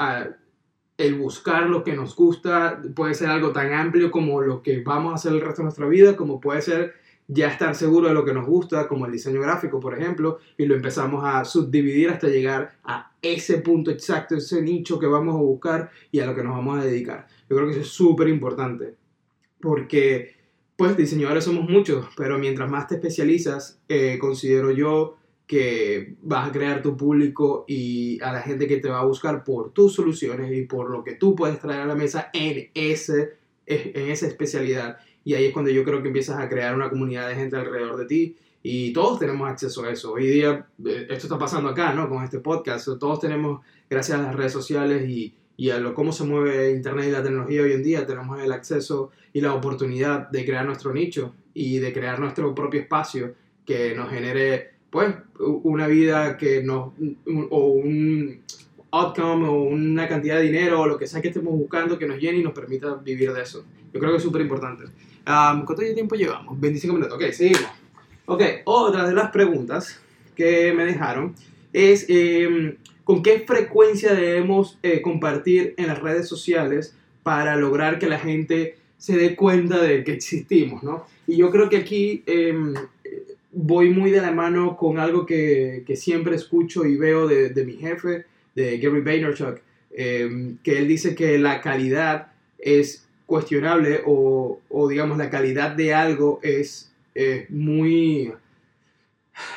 [0.99, 5.13] el buscar lo que nos gusta puede ser algo tan amplio como lo que vamos
[5.13, 6.95] a hacer el resto de nuestra vida, como puede ser
[7.29, 10.67] ya estar seguro de lo que nos gusta, como el diseño gráfico, por ejemplo, y
[10.67, 15.39] lo empezamos a subdividir hasta llegar a ese punto exacto, ese nicho que vamos a
[15.39, 17.27] buscar y a lo que nos vamos a dedicar.
[17.49, 18.95] Yo creo que eso es súper importante,
[19.61, 20.37] porque
[20.77, 26.53] pues diseñadores somos muchos, pero mientras más te especializas, eh, considero yo que vas a
[26.53, 30.53] crear tu público y a la gente que te va a buscar por tus soluciones
[30.53, 34.99] y por lo que tú puedes traer a la mesa en, ese, en esa especialidad
[35.27, 37.97] y ahí es cuando yo creo que empiezas a crear una comunidad de gente alrededor
[37.97, 40.13] de ti y todos tenemos acceso a eso.
[40.13, 42.09] Hoy día, eh, esto está pasando acá, ¿no?
[42.09, 43.61] Con este podcast, todos tenemos,
[43.91, 47.25] gracias a las redes sociales y, y a lo, cómo se mueve Internet y la
[47.25, 51.79] tecnología hoy en día, tenemos el acceso y la oportunidad de crear nuestro nicho y
[51.81, 53.35] de crear nuestro propio espacio
[53.65, 56.93] que nos genere pues una vida que nos
[57.51, 58.43] o un
[58.93, 62.19] outcome o una cantidad de dinero o lo que sea que estemos buscando que nos
[62.19, 63.65] llene y nos permita vivir de eso.
[63.93, 64.85] Yo creo que es súper importante.
[65.27, 66.61] Um, ¿Cuánto tiempo llevamos?
[66.61, 67.17] 25 minutos.
[67.17, 67.67] Ok, seguimos.
[68.27, 70.01] Ok, otra de las preguntas
[70.37, 71.35] que me dejaron
[71.73, 78.07] es em, con qué frecuencia debemos eh, compartir en las redes sociales para lograr que
[78.07, 81.07] la gente se dé cuenta de que existimos, ¿no?
[81.27, 82.75] Y yo creo que aquí em,
[83.53, 87.65] voy muy de la mano con algo que, que siempre escucho y veo de, de,
[87.65, 89.61] mi jefe, de Gary Vaynerchuk,
[89.91, 96.41] em, que él dice que la calidad es cuestionable o, digamos la calidad de algo
[96.43, 96.93] es
[97.49, 98.33] muy...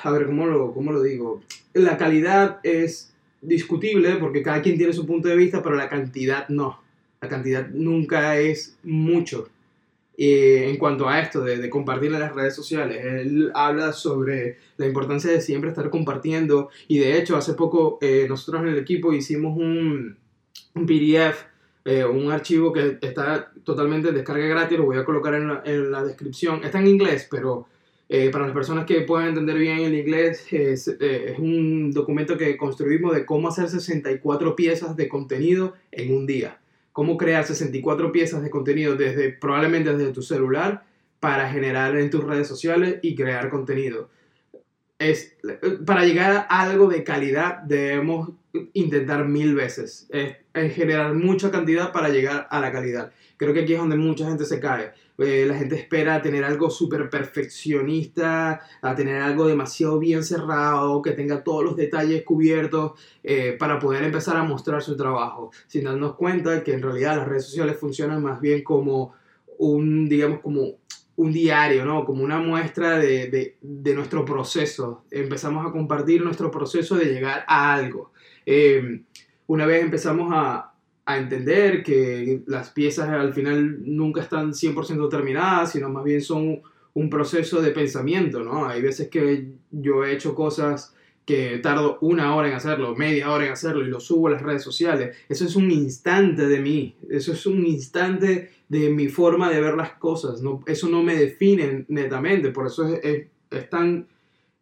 [0.04, 1.42] A ver, ¿cómo lo, ¿cómo lo digo?
[1.74, 6.50] La calidad es discutible porque cada quien tiene su punto de vista, pero la cantidad
[6.50, 6.82] no.
[7.22, 9.50] La cantidad nunca es mucho.
[10.18, 14.86] en cuanto a esto de, de, compartir en las redes sociales, él habla sobre la
[14.86, 19.14] importancia de siempre estar compartiendo y de hecho hace poco eh, nosotros en el equipo
[19.14, 20.18] hicimos un,
[20.76, 21.46] un PDF,
[21.90, 25.64] eh, un archivo que está totalmente en descarga gratis, lo voy a colocar en la,
[25.66, 27.66] en la descripción, está en inglés, pero
[28.08, 32.38] eh, para las personas que puedan entender bien el inglés, es, eh, es, un documento
[32.38, 36.60] que construimos de cómo hacer 64 piezas de contenido en un día.
[36.92, 40.84] Cómo crear 64 piezas de contenido desde probablemente desde tu celular
[41.20, 44.10] para generar en tus redes sociales y crear contenido.
[45.00, 45.38] Es,
[45.88, 48.30] para llegar a algo de calidad debemos
[48.74, 50.08] intentar mil veces.
[50.10, 50.38] Es,
[50.74, 53.12] generar mucha cantidad para llegar a la calidad.
[53.38, 56.46] Creo que aquí es donde mucha gente se cae eh, la gente espera a tener
[56.46, 62.94] algo súper perfeccionista, a tener algo demasiado bien cerrado, que tenga todos los detalles cubiertos
[63.22, 67.28] eh, para poder empezar a mostrar su trabajo, sin darnos cuenta que en realidad las
[67.28, 69.14] redes sociales funcionan más bien como
[69.58, 70.78] un, digamos, como
[71.18, 72.06] un diario, ¿no?
[72.06, 75.04] Como una muestra de, de, de nuestro proceso.
[75.12, 78.14] Empezamos a compartir nuestro proceso de llegar a algo.
[78.52, 79.04] Eh,
[79.46, 80.66] una vez empezamos a,
[81.08, 86.62] entender que las piezas al final nunca están 100% terminadas, sino más bien son
[86.94, 88.68] un proceso de pensamiento, ¿no?
[88.68, 90.94] Hay veces que yo he hecho cosas
[91.26, 94.44] que tardo una hora en hacerlo, media hora en hacerlo y lo subo a las
[94.44, 95.18] redes sociales.
[95.28, 99.74] Eso es un instante de mí, eso es un instante de mi forma de ver
[99.74, 104.06] las cosas, no, eso no me define netamente, por eso es, es, es tan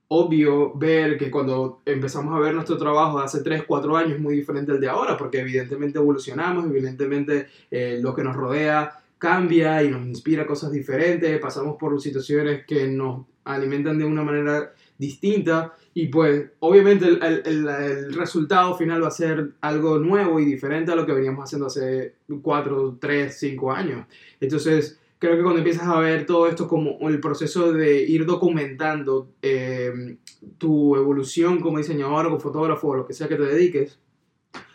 [0.09, 4.19] obvio ver que cuando empezamos a ver nuestro trabajo de hace 3, 4 años es
[4.19, 9.83] muy diferente al de ahora, porque evidentemente evolucionamos, evidentemente eh, lo que nos rodea cambia
[9.83, 15.73] y nos inspira cosas diferentes, pasamos por situaciones que nos alimentan de una manera distinta
[15.93, 20.91] y pues obviamente el, el, el, resultado final va a ser algo nuevo y diferente
[20.91, 24.05] a lo que veníamos haciendo hace 4, 3, 5 años.
[24.39, 29.29] Entonces, creo que cuando empiezas a ver todo esto como el proceso de ir documentando
[29.41, 30.17] eh,
[30.57, 33.99] tu evolución como diseñador o fotógrafo o lo que sea que te dediques,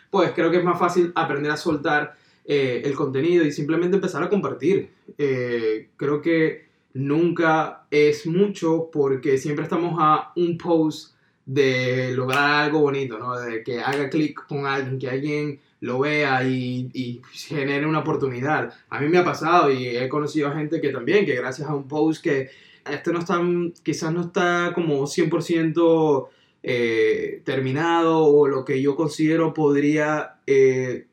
[0.09, 4.21] pues creo que es más fácil aprender a soltar eh, el contenido y simplemente empezar
[4.21, 4.89] a compartir.
[5.17, 12.81] Eh, creo que nunca es mucho porque siempre estamos a un post de lograr algo
[12.81, 13.37] bonito, ¿no?
[13.39, 18.73] De que haga clic con alguien, que alguien lo vea y, genere una oportunidad.
[18.89, 21.75] A mí me ha pasado y he conocido a gente que también, que gracias a
[21.75, 22.49] un post que
[22.89, 23.41] este no está,
[23.83, 26.27] quizás no está como 100%
[26.63, 31.07] eh, terminado o lo que yo considero podría, eh,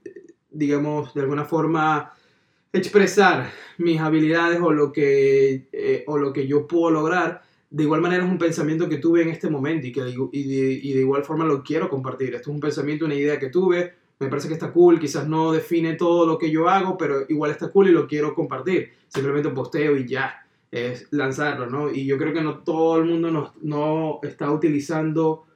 [0.53, 2.13] digamos, de alguna forma
[2.73, 7.43] expresar mis habilidades o lo que, eh, o lo que yo puedo lograr.
[7.71, 10.03] De igual manera es un pensamiento que tuve en este momento y que
[10.33, 12.37] y y de igual forma lo quiero compartir.
[12.37, 15.51] Esto es un pensamiento, una idea que tuve, me parece que está cool, quizás no
[15.51, 18.93] define todo lo que yo hago, pero igual está cool y lo quiero compartir.
[19.09, 21.91] Simplemente posteo y ya, es lanzarlo, ¿no?
[21.91, 25.47] Y yo creo que no todo el mundo no, no está utilizando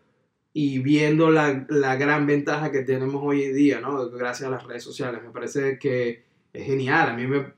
[0.55, 4.09] y viendo la, la, gran ventaja que tenemos hoy en día, ¿no?
[4.09, 5.22] Gracias a las redes sociales.
[5.22, 7.11] Me parece que es genial.
[7.11, 7.53] A mí me,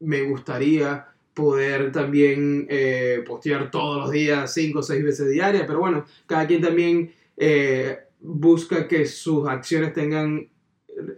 [0.00, 5.80] me gustaría poder también eh, postear todos los días, cinco o seis veces diarias, pero
[5.80, 7.12] bueno, cada quien también...
[7.36, 10.48] Eh, busca que sus acciones tengan,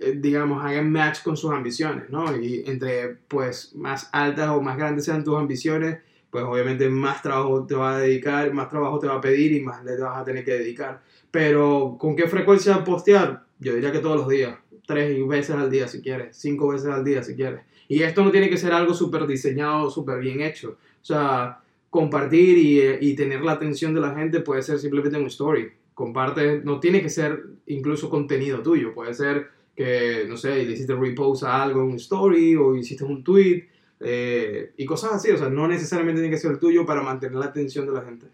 [0.01, 2.37] eh, digamos, hagan match con sus ambiciones, ¿no?
[2.37, 5.99] Y entre, pues, más altas o más grandes sean tus ambiciones,
[6.31, 9.61] pues obviamente más trabajo te va a dedicar, más trabajo te va a pedir y
[9.61, 11.03] más le vas a tener que dedicar.
[11.31, 13.45] Pero, ¿con qué frecuencia postear?
[13.61, 17.05] Yo diría que todos los días, tres veces al día si quieres, cinco veces al
[17.05, 17.61] día si quieres.
[17.87, 20.71] Y esto no tiene que ser algo súper diseñado, súper bien hecho.
[20.71, 25.27] O sea, compartir y, y tener la atención de la gente puede ser simplemente un
[25.27, 30.72] story comparte, no tiene que ser incluso contenido tuyo, puede ser que, no sé, le
[30.72, 33.68] hiciste repost a algo en un story o hiciste un tweet
[34.00, 35.30] eh, y cosas así.
[35.30, 38.02] O sea, no necesariamente tiene que ser el tuyo para mantener la atención de la
[38.02, 38.26] gente.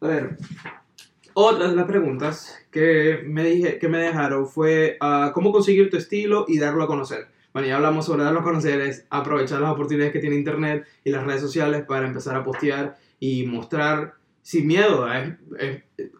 [0.00, 0.36] A ver,
[1.34, 5.96] otra de las preguntas que me, dije, que me dejaron fue uh, cómo conseguir tu
[5.96, 7.28] estilo y darlo a conocer.
[7.52, 11.10] Bueno, ya hablamos sobre darlo a conocer, es aprovechar las oportunidades que tiene Internet y
[11.10, 15.06] las redes sociales para empezar a postear y mostrar sin miedo.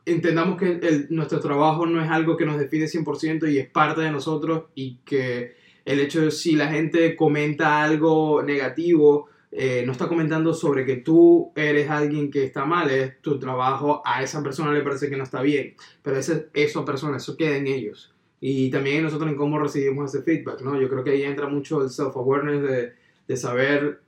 [0.06, 4.10] entendamos que nuestro trabajo no es algo que nos define 100% y es parte de
[4.10, 5.54] nosotros y que
[5.84, 10.96] el hecho de si la gente comenta algo negativo, eh, no está comentando sobre que
[10.96, 15.16] tú eres alguien que está mal, es tu trabajo, a esa persona le parece que
[15.16, 18.14] no está bien, pero ese, eso persona, eso queda en ellos.
[18.40, 20.80] Y también nosotros en cómo recibimos ese feedback, ¿no?
[20.80, 22.92] Yo creo que ahí entra mucho el self-awareness de,
[23.28, 24.00] de, saber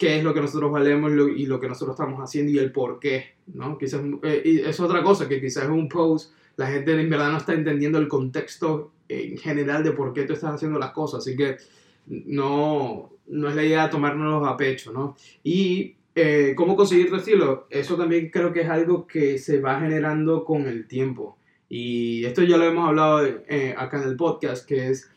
[0.00, 2.98] qué es lo que nosotros valemos y lo que nosotros estamos haciendo y el por
[2.98, 3.76] qué, ¿no?
[3.76, 7.36] Quizás, eh, y es otra cosa, que quizás un post la gente en verdad no
[7.36, 11.36] está entendiendo el contexto en general de por qué tú estás haciendo las cosas, así
[11.36, 11.58] que
[12.06, 15.16] no, no es la idea tomárnoslos a pecho, ¿no?
[15.44, 19.80] Y eh, cómo conseguir tu estilo, eso también creo que es algo que se va
[19.80, 21.36] generando con el tiempo.
[21.68, 25.10] Y esto ya lo hemos hablado eh, acá en el podcast, que es,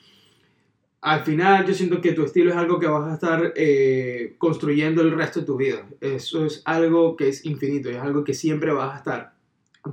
[1.03, 5.01] al final yo siento que tu estilo es algo que vas a estar eh, construyendo
[5.01, 5.85] el resto de tu vida.
[5.99, 9.33] Eso es algo que es infinito, es algo que siempre vas a estar.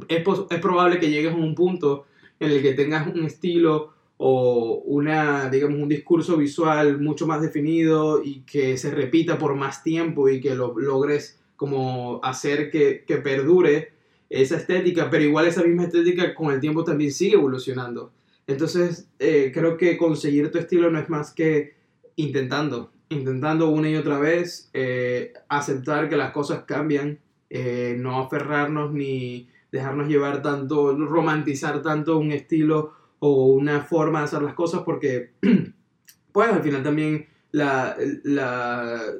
[0.07, 2.07] Es, es probable que llegues a un punto
[2.39, 8.23] en el que tengas un estilo o una, digamos, un discurso visual mucho más definido
[8.23, 13.17] y que se repita por más tiempo y que lo logres como hacer que, que
[13.17, 13.95] perdure
[14.29, 18.13] esa estética, pero igual esa misma estética con el tiempo también sigue evolucionando.
[18.51, 21.77] Entonces, eh, creo que conseguir tu estilo no es más que
[22.17, 28.93] intentando, intentando una y otra vez, eh, aceptar que las cosas cambian, eh, no aferrarnos
[28.93, 34.83] ni dejarnos llevar tanto, romantizar tanto un estilo o una forma de hacer las cosas,
[34.85, 35.31] porque,
[36.33, 37.97] pues al final también la,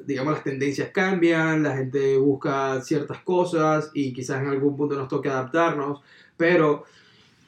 [0.05, 5.07] digamos, las tendencias cambian, la gente busca ciertas cosas y quizás en algún punto nos
[5.07, 6.01] toque adaptarnos,
[6.35, 6.83] pero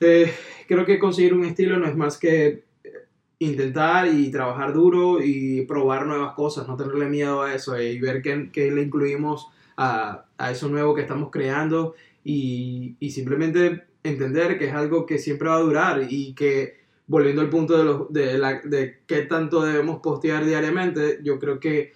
[0.03, 0.33] eh,
[0.67, 2.63] creo que conseguir un estilo no es más que
[3.39, 8.21] intentar y trabajar duro y probar nuevas cosas, no tenerle miedo a eso y ver
[8.21, 14.57] qué, qué le incluimos a, a, eso nuevo que estamos creando y, y simplemente entender
[14.57, 18.13] que es algo que siempre va a durar y que volviendo al punto de, los,
[18.13, 21.93] de, la, de qué tanto debemos postear diariamente, yo creo que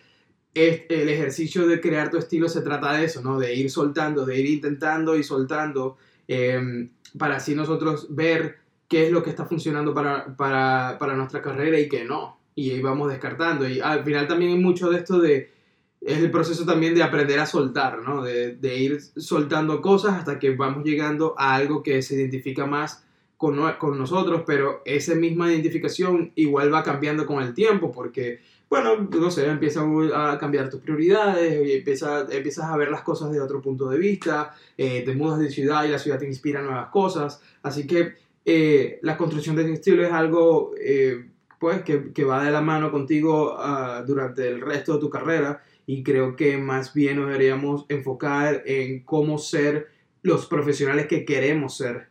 [0.54, 3.40] es, el ejercicio de crear tu estilo se trata de eso, ¿no?
[3.40, 9.12] De ir soltando, de ir intentando y soltando, em, para así nosotros ver qué es
[9.12, 12.38] lo que está funcionando para, para, para nuestra carrera y qué no.
[12.56, 13.68] Y ahí vamos descartando.
[13.68, 15.52] Y al final también hay mucho de esto de...
[16.00, 18.22] Es el proceso también de aprender a soltar, ¿no?
[18.22, 23.04] De, de ir soltando cosas hasta que vamos llegando a algo que se identifica más
[23.38, 28.98] con, con, nosotros, pero esa misma identificación igual va cambiando con el tiempo, porque, bueno,
[28.98, 33.40] no sé, empiezan a cambiar tus prioridades, y empiezas, empiezas a ver las cosas de
[33.40, 36.90] otro punto de vista, eh, te mudas de ciudad y la ciudad te inspira nuevas
[36.90, 42.44] cosas, así que eh, la construcción de estilo es algo, eh, pues, que, que, va
[42.44, 46.94] de la mano contigo uh, durante el resto de tu carrera, y creo que más
[46.94, 49.88] bien nos deberíamos enfocar en cómo ser
[50.22, 52.10] los profesionales que queremos ser.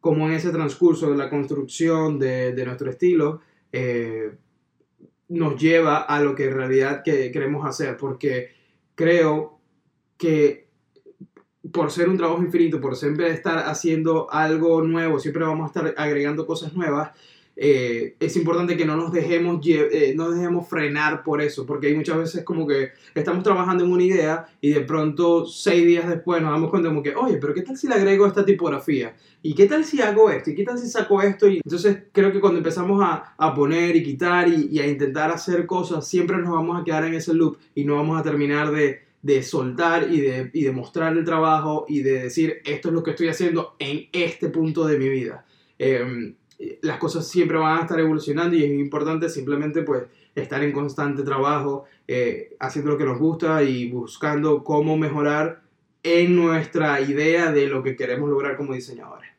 [0.00, 3.40] Como en ese transcurso de la construcción de, de nuestro estilo
[3.72, 4.32] eh,
[5.32, 8.50] nos lleva a lo que en realidad que queremos hacer, porque
[8.94, 9.58] creo
[10.18, 10.68] que
[11.72, 15.94] por ser un trabajo infinito, por siempre estar haciendo algo nuevo, siempre vamos a estar
[15.96, 17.12] agregando cosas nuevas,
[17.54, 21.94] eh, es importante que no nos dejemos, eh, no dejemos frenar por eso, porque hay
[21.94, 26.40] muchas veces como que estamos trabajando en una idea y de pronto seis días después
[26.40, 29.14] nos damos cuenta como que, oye, pero ¿qué tal si le agrego esta tipografía?
[29.42, 30.50] ¿Y qué tal si hago esto?
[30.50, 31.46] ¿Y qué tal si saco esto?
[31.46, 35.66] Y entonces creo que cuando empezamos a, a poner y quitar y, a intentar hacer
[35.66, 39.00] cosas, siempre nos vamos a quedar en ese loop y no vamos a terminar de,
[39.20, 43.02] de soltar y de, y de mostrar el trabajo y de decir, esto es lo
[43.02, 45.44] que estoy haciendo en este punto de mi vida.
[45.78, 46.34] Eh,
[46.82, 51.22] las cosas siempre van a estar evolucionando y es importante simplemente pues estar en constante
[51.22, 55.62] trabajo, eh, haciendo lo que nos gusta y buscando cómo mejorar
[56.02, 59.30] en nuestra idea de lo que queremos lograr como diseñadores.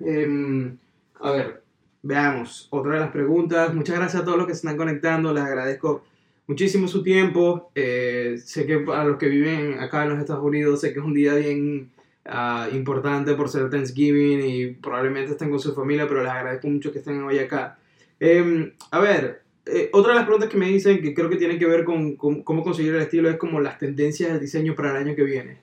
[0.00, 0.72] Eh,
[1.20, 1.62] a ver,
[2.02, 3.72] veamos, otra de las preguntas.
[3.74, 6.04] Muchas gracias a todos los que se están conectando, les agradezco
[6.46, 7.70] muchísimo su tiempo.
[7.74, 11.04] Eh, sé que a los que viven acá en los Estados Unidos, sé que es
[11.04, 11.90] un día bien
[12.28, 16.90] Uh, importante por ser Thanksgiving y probablemente estén con su familia, pero les agradezco mucho
[16.90, 17.78] que estén hoy acá.
[18.18, 21.58] Eh, a ver, eh, otra de las preguntas que me dicen que creo que tienen
[21.58, 24.90] que ver con, con, cómo conseguir el estilo es como las tendencias del diseño para
[24.90, 25.58] el año que viene.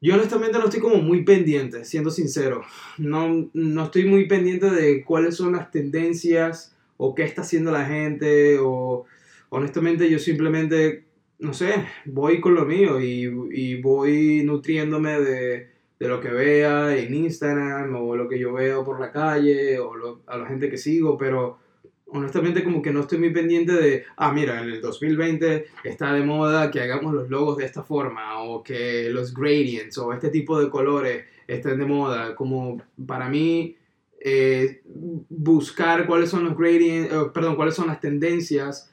[0.00, 2.62] Yo honestamente no estoy como muy pendiente, siendo sincero.
[2.98, 7.84] No, no estoy muy pendiente de cuáles son las tendencias o qué está haciendo la
[7.84, 9.04] gente, o
[9.48, 11.04] honestamente yo simplemente,
[11.38, 16.96] no sé, voy con lo mío y, y voy nutriéndome de, de, lo que vea
[16.96, 19.92] en Instagram o lo que yo veo por la calle o
[20.26, 21.58] a la gente que sigo, pero
[22.06, 26.22] honestamente como que no estoy muy pendiente de, ah, mira, en el 2020 está de
[26.22, 30.60] moda que hagamos los logos de esta forma o que los gradients o este tipo
[30.60, 32.34] de colores estén de moda.
[32.34, 33.76] Como para mí,
[34.20, 34.82] eh,
[35.28, 38.92] buscar cuáles son los gradients, eh, perdón, cuáles son las tendencias,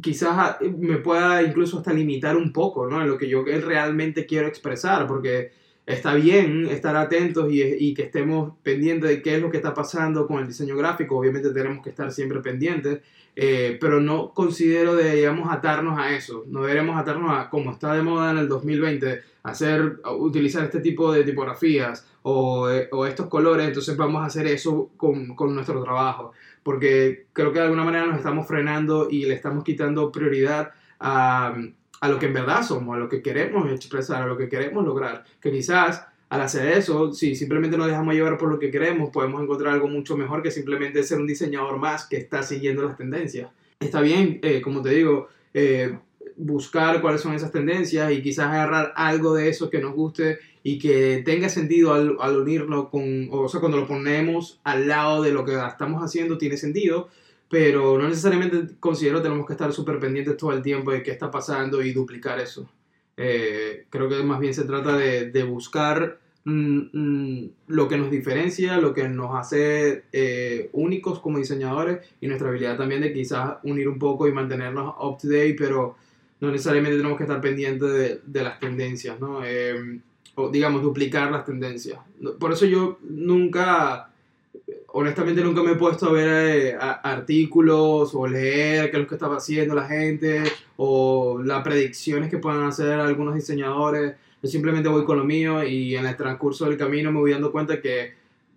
[0.00, 3.02] quizás me pueda incluso hasta limitar un poco, ¿no?
[3.02, 5.52] En lo que yo realmente quiero expresar, porque
[5.86, 10.26] está bien estar atentos y, que estemos pendientes de qué es lo que está pasando
[10.26, 11.18] con el diseño gráfico.
[11.18, 13.00] Obviamente tenemos que estar siempre pendientes,
[13.34, 16.44] eh, pero no considero deberíamos atarnos a eso.
[16.48, 21.12] No deberíamos atarnos a, como está de moda en el 2020, hacer, utilizar este tipo
[21.12, 25.82] de tipografías o, eh, o estos colores, entonces vamos a hacer eso con, con nuestro
[25.82, 26.32] trabajo.
[26.62, 31.54] Porque creo que de alguna manera nos estamos frenando y le estamos quitando prioridad a
[32.02, 34.84] a lo que en verdad somos, a lo que queremos expresar, a lo que queremos
[34.84, 35.24] lograr.
[35.40, 39.40] Que quizás al hacer eso, si simplemente nos dejamos llevar por lo que queremos, podemos
[39.40, 43.52] encontrar algo mucho mejor que simplemente ser un diseñador más que está siguiendo las tendencias.
[43.78, 45.96] Está bien, eh, como te digo, eh,
[46.36, 50.78] buscar cuáles son esas tendencias y quizás agarrar algo de eso que nos guste y
[50.78, 55.32] que tenga sentido al, al unirlo con, o sea, cuando lo ponemos al lado de
[55.32, 57.08] lo que estamos haciendo, tiene sentido
[57.52, 61.10] pero no necesariamente considero que tenemos que estar súper pendientes todo el tiempo de qué
[61.10, 62.66] está pasando y duplicar eso.
[63.14, 68.10] Eh, creo que más bien se trata de, de buscar mm, mm, lo que nos
[68.10, 73.58] diferencia, lo que nos hace eh, únicos como diseñadores y nuestra habilidad también de quizás
[73.64, 75.96] unir un poco y mantenernos up to date, pero
[76.42, 79.44] no necesariamente tenemos que estar pendientes de, de las tendencias, ¿no?
[79.44, 80.00] Eh,
[80.34, 82.00] o digamos, duplicar las tendencias.
[82.40, 84.10] Por eso yo nunca
[84.88, 89.14] honestamente nunca me he puesto a ver eh, artículos o leer qué es lo que
[89.14, 90.42] estaba haciendo la gente
[90.76, 94.16] o las predicciones que puedan hacer algunos diseñadores.
[94.42, 97.52] Yo simplemente voy con lo mío y en el transcurso del camino me voy dando
[97.52, 98.14] cuenta que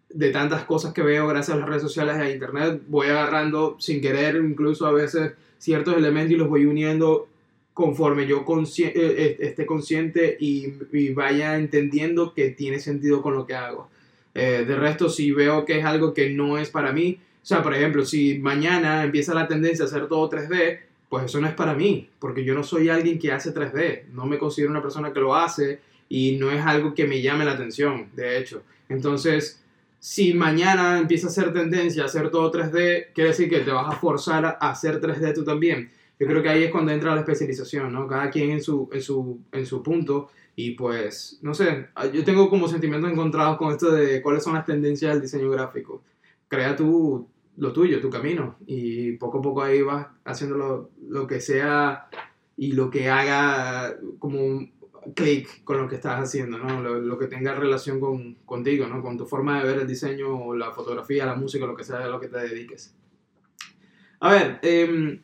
[0.10, 4.02] de tantas cosas que veo gracias a las redes sociales e internet, voy agarrando sin
[4.02, 7.28] querer incluso a veces ciertos elementos y los voy uniendo
[7.76, 10.68] conforme yo eh, eh, esté consciente y,
[11.14, 13.90] vaya entendiendo que tiene sentido con lo que hago.
[14.34, 17.62] Eh, de resto, si veo que es algo que no es para mí, o sea,
[17.62, 21.54] por ejemplo, si mañana empieza la tendencia a hacer todo 3D, pues eso no es
[21.54, 25.12] para mí, porque yo no soy alguien que hace 3D, no me considero una persona
[25.12, 28.64] que lo hace y no es algo que me llame la atención, de hecho.
[28.88, 29.62] Entonces,
[30.00, 33.94] si mañana empieza a hacer tendencia a hacer todo 3D, quiere decir que te vas
[33.94, 35.90] a forzar a hacer 3D tú también.
[36.20, 38.07] Yo creo que ahí es cuando entra la especialización, ¿no?
[38.07, 42.49] Cada quien en su, en su, en su punto y pues, no sé, yo tengo
[42.49, 46.01] como sentimientos encontrados con esto de cuáles son las tendencias del diseño gráfico.
[46.47, 51.28] Crea tú lo tuyo, tu camino, y poco a poco ahí vas haciendo lo, lo
[51.28, 52.07] que sea
[52.57, 54.72] y lo que haga como un
[55.13, 56.82] clic con lo que estás haciendo, ¿no?
[56.82, 59.01] Lo, lo, que tenga relación con, contigo, ¿no?
[59.01, 62.09] Con tu forma de ver el diseño, la fotografía, la música, lo que sea de
[62.09, 62.95] lo que te dediques.
[64.22, 65.22] A ver, eh,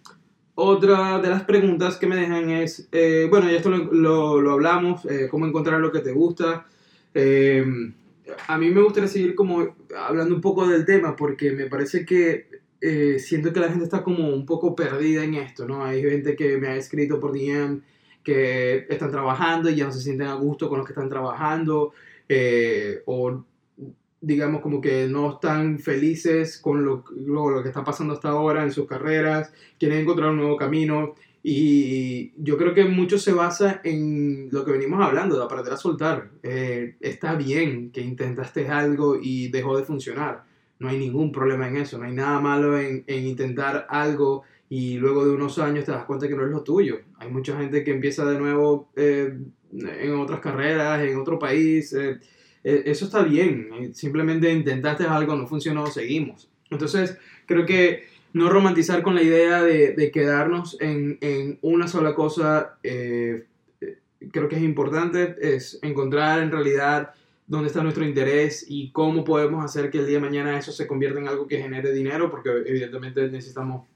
[0.61, 5.05] otra de las preguntas que me dejan es, eh, bueno, ya esto lo, lo, hablamos,
[5.05, 6.67] eh, cómo encontrar lo que te gusta.
[7.15, 7.65] Eh,
[8.47, 12.61] a mí me gustaría seguir como hablando un poco del tema porque me parece que
[13.19, 15.83] siento que la gente está como un poco perdida en esto, ¿no?
[15.83, 17.81] Hay gente que me ha escrito por DM
[18.23, 21.93] que están trabajando y ya no se sienten a gusto con los que están trabajando
[23.05, 23.43] o
[24.21, 28.71] digamos, como que no están felices con lo, lo, que está pasando hasta ahora en
[28.71, 31.15] sus carreras, quieren encontrar un nuevo camino.
[31.43, 35.77] Y yo creo que mucho se basa en lo que venimos hablando, de aprender a
[35.77, 36.29] soltar.
[36.43, 40.43] Eh, está bien que intentaste algo y dejó de funcionar.
[40.77, 41.97] No hay ningún problema en eso.
[41.97, 46.05] No hay nada malo en, en intentar algo y luego de unos años te das
[46.05, 47.01] cuenta que no es lo tuyo.
[47.17, 49.37] Hay mucha gente que empieza de nuevo eh,
[49.73, 51.91] en otras carreras, en otro país.
[51.91, 52.19] Eh,
[52.63, 56.49] eso está bien, eh, simplemente intentaste algo, no funcionó, seguimos.
[56.69, 63.45] Entonces, creo que no romantizar con la idea de, quedarnos en, una sola cosa, eh,
[63.81, 63.97] eh,
[64.31, 67.13] creo que es importante, es encontrar en realidad
[67.47, 70.87] dónde está nuestro interés y cómo podemos hacer que el día de mañana eso se
[70.87, 73.87] convierta en algo que genere dinero, porque evidentemente necesitamos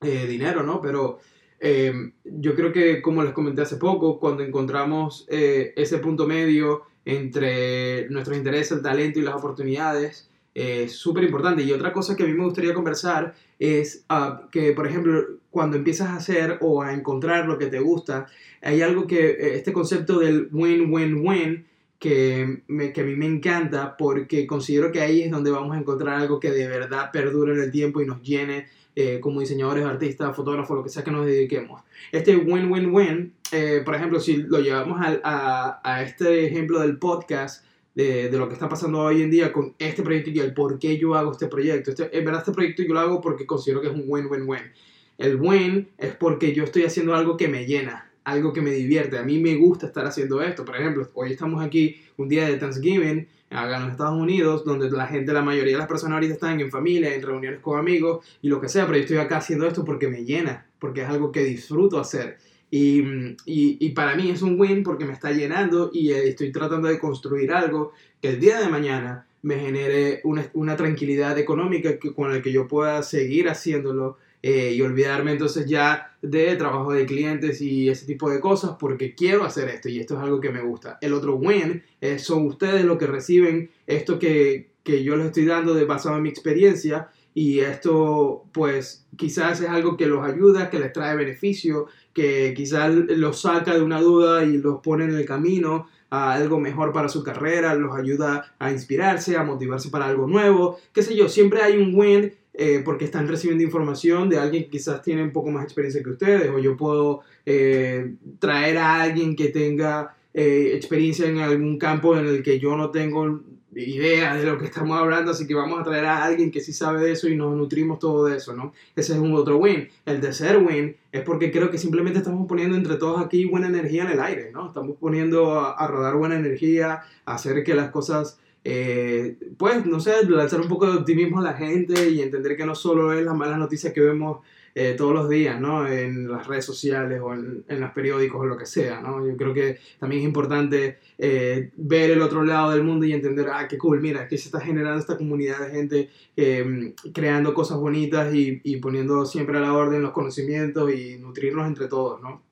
[0.00, 0.80] dinero, ¿no?
[0.80, 1.18] Pero
[1.60, 8.36] yo creo que, como les comenté hace poco, cuando encontramos ese punto medio, entre nuestros
[8.36, 11.62] intereses, el talento y las oportunidades es súper importante.
[11.62, 15.76] Y otra cosa que a mí me gustaría conversar es ah, que, por ejemplo, cuando
[15.76, 18.26] empiezas a hacer o a encontrar lo que te gusta,
[18.60, 21.64] hay algo que, eh, este concepto del win-win-win,
[21.98, 25.80] que, me, que a mí me encanta porque considero que ahí es donde vamos a
[25.80, 28.66] encontrar algo que de verdad perdure en el tiempo y nos llene
[28.98, 31.82] eh, como diseñadores, artistas, fotógrafos, lo que sea que nos dediquemos.
[32.12, 37.62] Este win-win-win, eh, por ejemplo, si lo llevamos a, a, este ejemplo del podcast,
[37.94, 40.78] de, de, lo que está pasando hoy en día con este proyecto y el por
[40.78, 41.90] qué yo hago este proyecto.
[41.90, 44.72] Este, en verdad, este proyecto yo lo hago porque considero que es un win-win-win.
[45.18, 49.18] El win es porque yo estoy haciendo algo que me llena, algo que me divierte.
[49.18, 50.64] A mí me gusta estar haciendo esto.
[50.64, 54.90] Por ejemplo, hoy estamos aquí un día de Thanksgiving acá en los Estados Unidos, donde
[54.90, 58.26] la gente, la mayoría de las personas ahorita están en familia, en reuniones con amigos
[58.42, 61.08] y lo que sea, pero yo estoy acá haciendo esto porque me llena, porque es
[61.08, 62.38] algo que disfruto hacer.
[62.68, 63.04] Y,
[63.46, 66.98] y, para mí es un win porque me está llenando y eh, estoy tratando de
[66.98, 72.32] construir algo que el día de mañana me genere una, una tranquilidad económica que, con
[72.34, 77.60] la que yo pueda seguir haciéndolo eh, y olvidarme entonces ya de trabajo de clientes
[77.60, 80.62] y ese tipo de cosas porque quiero hacer esto y esto es algo que me
[80.62, 80.98] gusta.
[81.00, 85.46] El otro win es, son ustedes los que reciben esto que, que yo les estoy
[85.46, 90.70] dando de basado en mi experiencia y esto pues quizás es algo que los ayuda,
[90.70, 95.14] que les trae beneficio, que quizás los saca de una duda y los pone en
[95.14, 100.06] el camino a algo mejor para su carrera, los ayuda a inspirarse, a motivarse para
[100.06, 104.38] algo nuevo, qué sé yo, siempre hay un win eh, porque están recibiendo información de
[104.38, 108.78] alguien que quizás tiene un poco más experiencia que ustedes, o yo puedo eh, traer
[108.78, 113.42] a alguien que tenga eh, experiencia en algún campo en el que yo no tengo
[113.74, 116.72] idea de lo que estamos hablando, así que vamos a traer a alguien que sí
[116.72, 118.72] sabe de eso y nos nutrimos todo de eso, ¿no?
[118.94, 119.90] Ese es un otro win.
[120.06, 124.04] El tercer win es porque creo que simplemente estamos poniendo entre todos aquí buena energía
[124.04, 124.68] en el aire, ¿no?
[124.68, 128.38] Estamos poniendo a, a rodar buena energía, a hacer que las cosas
[128.68, 132.66] eh, pues, no sé, lanzar un poco de optimismo a la gente y entender que
[132.66, 134.38] no solo es las malas noticias que vemos
[134.74, 135.86] eh, todos los días, ¿no?
[135.86, 139.24] En las redes sociales o en, en, los periódicos o lo que sea, ¿no?
[139.24, 143.46] Yo creo que también es importante eh, ver el otro lado del mundo y entender,
[143.52, 147.78] ah, qué cool, mira, que se está generando esta comunidad de gente eh, creando cosas
[147.78, 152.45] bonitas y, y poniendo siempre a la orden los conocimientos y nutrirnos entre todos, ¿no?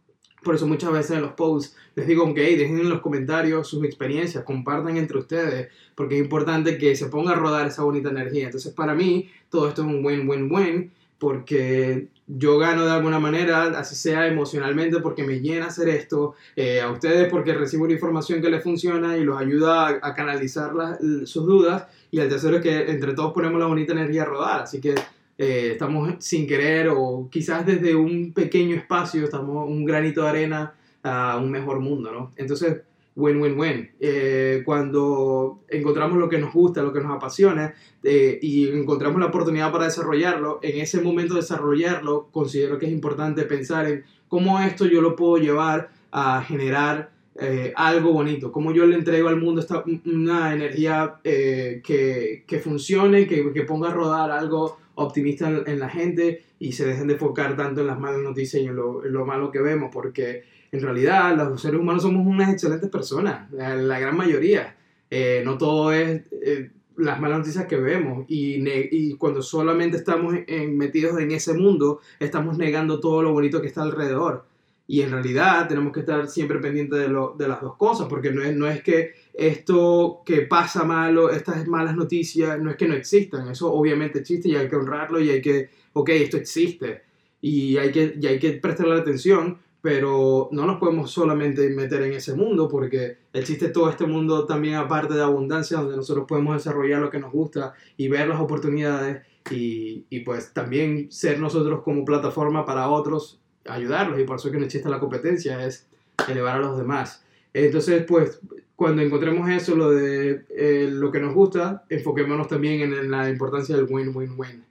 [0.45, 3.85] Por eso muchas veces en los posts les digo, ok, dejen en los comentarios sus
[3.85, 8.47] experiencias, compartan entre ustedes, porque es importante que se ponga a rodar esa bonita energía.
[8.47, 13.95] Entonces, para mí, todo esto es un buen, porque yo gano de alguna manera, así
[13.95, 18.51] sea emocionalmente, porque me llena hacer esto, eh, a ustedes porque recibo una información que
[18.51, 22.63] les funciona y los ayuda a, a canalizar las, sus dudas, y el tercero es
[22.63, 24.63] que entre todos ponemos la bonita energía a rodar.
[24.63, 24.95] Así que
[25.39, 30.75] eh, estamos sin querer o quizás desde un pequeño espacio estamos un granito de arena
[31.03, 32.33] a un mejor mundo, ¿no?
[32.37, 32.83] Entonces,
[33.17, 33.91] win, win, win.
[34.01, 39.27] Eh, cuando encontramos lo que nos gusta, lo que nos apasiona eh, y encontramos la
[39.27, 44.61] oportunidad para desarrollarlo, en ese momento de desarrollarlo, considero que es importante pensar en cómo
[44.61, 49.41] esto yo lo puedo llevar a generar eh, algo bonito, cómo yo le entrego al
[49.41, 55.49] mundo esta, una energía eh, que, que, funcione, que, que, ponga a rodar algo optimista
[55.67, 58.77] en, la gente y se dejen de enfocar tanto en las malas noticias y en
[58.77, 63.99] lo, malo que vemos, porque en realidad los seres humanos somos unas excelentes personas, la,
[63.99, 64.77] gran mayoría.
[65.11, 70.35] Eh, no todo es eh, las malas noticias que vemos y, cuando solamente estamos
[70.69, 74.47] metidos en ese mundo, estamos negando todo lo bonito que está alrededor.
[74.87, 78.83] Y en realidad tenemos que estar siempre pendientes de, las dos cosas, porque no es
[78.83, 84.21] que esto que pasa malo, estas malas noticias, no es que no existan, eso obviamente
[84.21, 87.03] existe y hay que honrarlo y hay que, ok, esto existe
[87.41, 92.13] y hay que, y hay que prestarle atención, pero no nos podemos solamente meter en
[92.15, 97.01] ese mundo porque existe todo este mundo también aparte de abundancia donde nosotros podemos desarrollar
[97.01, 102.05] lo que nos gusta y ver las oportunidades y, y pues también ser nosotros como
[102.05, 105.89] plataforma para otros, ayudarlos y por eso que no existe la competencia, es
[106.29, 107.25] elevar a los demás.
[107.53, 108.41] Entonces, pues
[108.77, 113.29] cuando encontremos eso, lo de eh, lo que nos gusta, enfoquémonos también en, en la
[113.29, 114.65] importancia del win-win-win.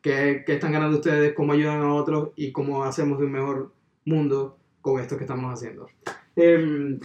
[0.00, 1.34] ¿Qué, ¿Qué están ganando ustedes?
[1.34, 2.30] ¿Cómo ayudan a otros?
[2.36, 3.72] ¿Y cómo hacemos de un mejor
[4.06, 5.88] mundo con esto que estamos haciendo.
[6.36, 6.98] Eh,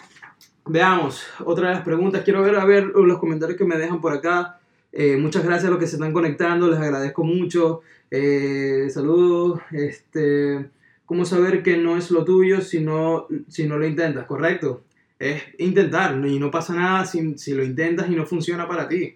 [0.65, 2.23] veamos, otra de las preguntas.
[2.23, 4.59] Quiero ver a ver los comentarios que me dejan por acá.
[4.93, 7.81] Eh, muchas gracias a los que se están conectando, les agradezco mucho.
[8.11, 9.61] Eh, saludos.
[9.71, 10.69] Este,
[11.05, 14.27] ¿Cómo saber que no es lo tuyo si no, si no lo intentas?
[14.27, 14.83] Correcto.
[15.21, 19.15] Es intentar y no pasa nada si, si lo intentas y no funciona para ti.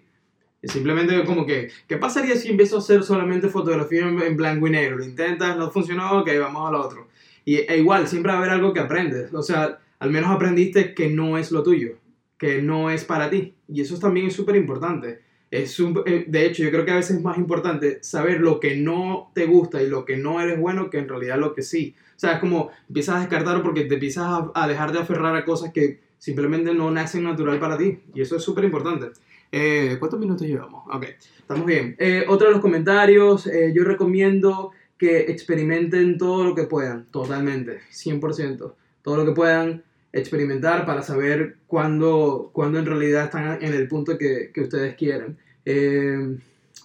[0.62, 4.66] Es simplemente como que, ¿qué pasaría si empiezo a hacer solamente fotografía en, en blanco
[4.66, 4.98] y negro?
[4.98, 7.08] Lo intentas, no funcionó, ok, vamos al otro
[7.46, 9.32] y e igual, siempre va a haber algo que aprendes.
[9.32, 11.96] O sea, al menos aprendiste que no es lo tuyo,
[12.36, 13.54] que no es para ti.
[13.68, 15.20] Y eso también es súper importante.
[15.50, 18.58] Es un, eh, de hecho, yo creo que a veces es más importante saber lo
[18.58, 21.62] que no te gusta y lo que no eres bueno que en realidad lo que
[21.62, 21.94] sí.
[22.16, 25.44] O sea, es como empiezas a descartar porque te empiezas a, dejar de aferrar a
[25.44, 28.00] cosas que simplemente no nacen natural para ti.
[28.14, 29.10] Y eso es súper importante.
[29.52, 30.84] Eh, ¿Cuántos minutos llevamos?
[30.92, 31.04] Ok,
[31.38, 31.94] estamos bien.
[31.98, 38.74] Eh, otro de los comentarios, yo recomiendo que experimenten todo lo que puedan, totalmente, 100%.
[39.02, 39.84] Todo lo que puedan
[40.18, 45.36] experimentar para saber cuándo, en realidad están en el punto que, que ustedes quieren.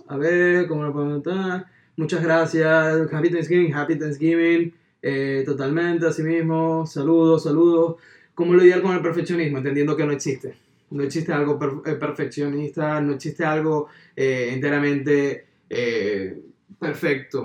[0.07, 1.65] a ver, ¿cómo lo podemos estar?
[1.97, 3.11] Muchas gracias.
[3.11, 4.73] Happy Thanksgiving, Happy Thanksgiving.
[5.45, 6.85] totalmente, así mismo.
[6.85, 7.95] Saludos, saludos.
[8.33, 9.57] ¿Cómo lidiar con el perfeccionismo?
[9.57, 10.55] Entendiendo que no existe.
[10.89, 15.45] No existe algo eh, perfeccionista, no existe algo eh, enteramente
[16.81, 17.43] eh, perfecto.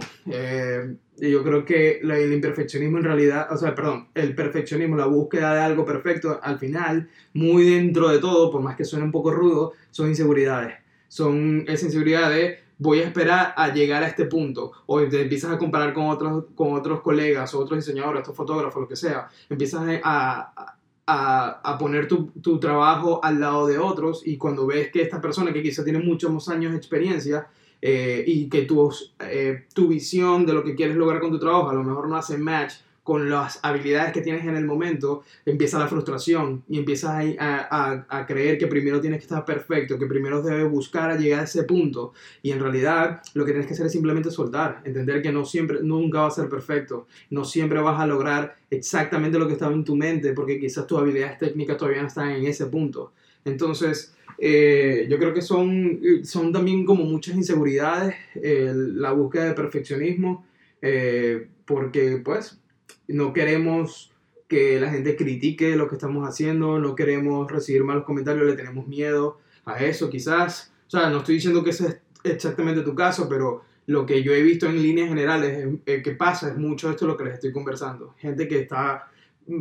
[1.19, 5.61] yo creo que el imperfeccionismo en realidad, o sea, perdón, el perfeccionismo, la búsqueda de
[5.61, 9.73] algo perfecto, al final, muy dentro de todo, por más que suene un poco rudo,
[9.91, 10.75] son inseguridades.
[11.09, 15.59] Son esas inseguridades voy a esperar a llegar a este punto, o te empiezas a
[15.59, 19.83] comparar con otros, con otros colegas, o otros diseñadores, otros fotógrafos, lo que sea, empiezas
[20.03, 20.73] a,
[21.07, 25.21] a, a poner tu, tu, trabajo al lado de otros y cuando ves que esta
[25.21, 27.49] persona que quizá tiene muchos años de experiencia
[27.89, 31.71] eh, y que tu, eh, tu visión de lo que quieres lograr con tu trabajo
[31.71, 32.73] a lo mejor no hace match
[33.05, 38.27] con las habilidades que tienes en el momento, empieza la frustración y empiezas a, a,
[38.27, 42.13] creer que primero tienes que estar perfecto, que primero debes buscar llegar a ese punto.
[42.43, 45.79] Y en realidad lo que tienes que hacer es simplemente soltar, entender que no siempre,
[45.83, 49.85] nunca va a ser perfecto, no siempre vas a lograr exactamente lo que estaba en
[49.85, 53.13] tu mente, porque quizás tus habilidades técnicas todavía no están en ese punto.
[53.45, 60.47] Entonces, eh, yo creo que son, son también como muchas inseguridades, la búsqueda de perfeccionismo,
[60.83, 62.61] eh, porque pues
[63.09, 64.13] no queremos
[64.49, 68.87] que la gente critique lo que estamos haciendo, no queremos recibir malos comentarios, le tenemos
[68.87, 70.73] miedo a eso quizás.
[70.87, 71.87] O sea, no estoy diciendo que ese
[72.23, 76.51] es exactamente tu caso, pero lo que yo he visto en líneas generales que pasa
[76.51, 78.15] es mucho esto lo que les estoy conversando.
[78.19, 79.11] Gente que está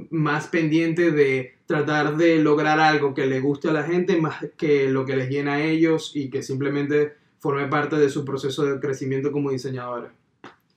[0.09, 4.89] más pendiente de tratar de lograr algo que le guste a la gente más que
[4.89, 8.79] lo que les llena a ellos y que simplemente forme parte de su proceso de
[8.79, 10.11] crecimiento como diseñadores.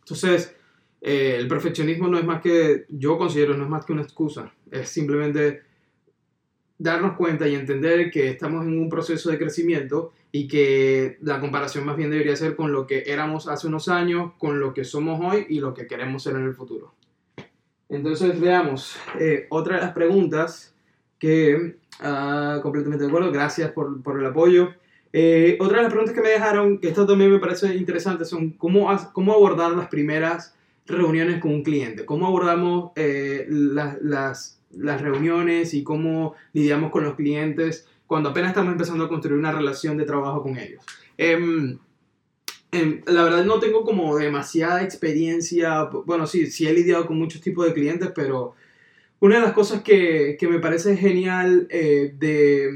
[0.01, 0.55] Entonces,
[1.01, 4.53] eh, el perfeccionismo no es más que, yo considero, no es más que una excusa,
[4.71, 5.63] es simplemente
[6.79, 11.85] darnos cuenta y entender que estamos en un proceso de crecimiento y que la comparación
[11.85, 15.21] más bien debería ser con lo que éramos hace unos años, con lo que somos
[15.23, 16.95] hoy y lo que queremos ser en el futuro.
[17.89, 20.75] Entonces veamos, eh, otra de las preguntas
[21.19, 24.71] que, uh, completamente de acuerdo, gracias por, por el apoyo.
[25.13, 28.51] Eh, otra de las preguntas que me dejaron, que esto también me parece interesante, son
[28.51, 30.55] cómo, cómo abordar las primeras
[30.87, 37.05] reuniones con un cliente, cómo abordamos eh, las, las, las, reuniones y cómo lidiamos con
[37.05, 40.83] los clientes cuando apenas estamos empezando a construir una relación de trabajo con ellos.
[41.17, 41.79] Em,
[42.73, 47.41] em, la verdad no tengo como demasiada experiencia, bueno, sí, sí he lidiado con muchos
[47.41, 48.55] tipos de clientes, pero
[49.21, 52.71] una de las cosas que, que me parece genial eh, de,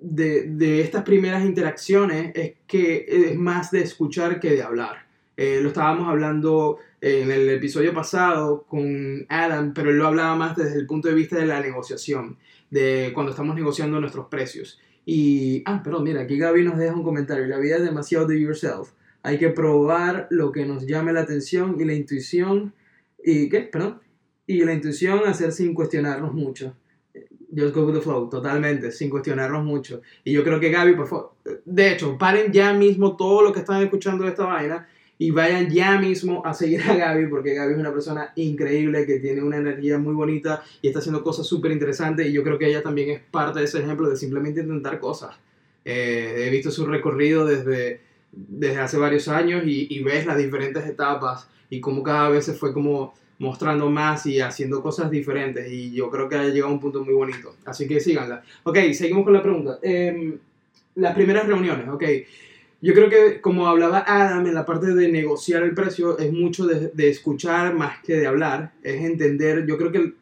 [0.00, 5.06] de, de, estas primeras interacciones es que es más de escuchar que de hablar.
[5.36, 10.56] Eh, lo estábamos hablando en el episodio pasado con Adam, pero él lo hablaba más
[10.56, 12.38] desde el punto de vista de la negociación,
[12.70, 14.80] de cuando estamos negociando nuestros precios.
[15.06, 17.46] Y, ah, perdón, mira, aquí Gaby nos deja un comentario.
[17.46, 18.90] La vida es demasiado do yourself.
[19.22, 22.74] Hay que probar lo que nos llame la atención y la intuición.
[23.22, 23.60] ¿Y qué?
[23.60, 24.00] Perdón.
[24.46, 26.74] Y la intuición hacer sin cuestionarnos mucho.
[27.54, 30.02] Just go with the flow, totalmente, sin cuestionarnos mucho.
[30.24, 31.32] Y yo creo que Gaby, por favor,
[31.64, 34.86] de hecho, paren ya mismo todo lo que están escuchando de esta vaina
[35.18, 39.18] y vayan ya mismo a seguir a Gaby porque Gaby es una persona increíble que
[39.18, 42.66] tiene una energía muy bonita y está haciendo cosas súper interesantes y yo creo que
[42.66, 45.36] ella también es parte de ese ejemplo de simplemente intentar cosas.
[45.84, 48.00] Eh, he visto su recorrido desde,
[48.32, 52.54] desde hace varios años y, y, ves las diferentes etapas y cómo cada vez se
[52.54, 56.74] fue como mostrando más y haciendo cosas diferentes y yo creo que ha llegado a
[56.74, 57.54] un punto muy bonito.
[57.64, 58.42] Así que síganla.
[58.64, 59.78] Ok, seguimos con la pregunta.
[59.82, 60.38] Eh,
[60.96, 62.04] las primeras reuniones, ok.
[62.80, 66.66] Yo creo que, como hablaba Adam en la parte de negociar el precio, es mucho
[66.66, 70.12] de, de, escuchar más que de hablar, es entender, yo creo que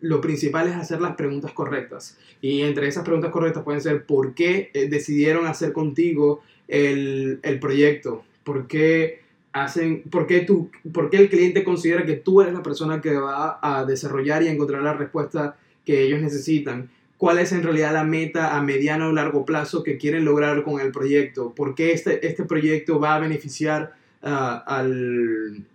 [0.00, 2.18] lo principal es hacer las preguntas correctas.
[2.40, 7.58] Y entre esas preguntas correctas pueden ser, ¿por qué eh, decidieron hacer contigo el, el
[7.58, 8.24] proyecto?
[8.44, 9.20] ¿Por qué,
[9.52, 13.14] hacen, por, qué tú, ¿Por qué el cliente considera que tú eres la persona que
[13.14, 16.88] va a desarrollar y encontrar la respuesta que ellos necesitan?
[17.20, 20.80] cuál es en realidad la meta a mediano o largo plazo que quieren lograr con
[20.80, 23.92] el proyecto, por qué este, este proyecto va a beneficiar
[24.22, 25.66] uh, al,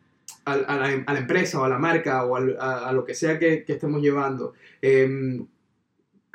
[0.43, 3.73] al, a, la, empresa o a la marca o a, lo que sea que, que
[3.73, 4.53] estemos llevando.
[4.81, 5.39] Eh,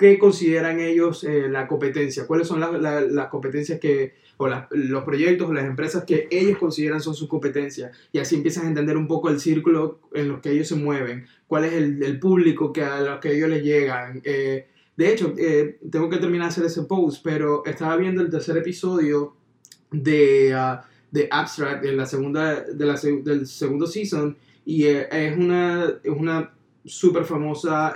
[0.00, 2.26] ¿Qué consideran ellos eh, la competencia?
[2.26, 2.72] ¿Cuáles son las
[3.12, 7.94] la, competencias que, o los proyectos o las empresas que ellos consideran son sus competencias?
[8.10, 11.26] Y así empiezas a entender un poco el círculo en los que ellos se mueven,
[11.46, 14.22] cuál es el, público que a los que ellos les llegan.
[14.24, 18.30] Eh, De hecho, eh, tengo que terminar de hacer ese post, pero estaba viendo el
[18.30, 19.34] tercer episodio
[19.90, 24.34] de, uh, de Abstract en la segunda, de la, del segundo season
[24.64, 26.54] y es una, es una
[26.86, 27.94] súper famosa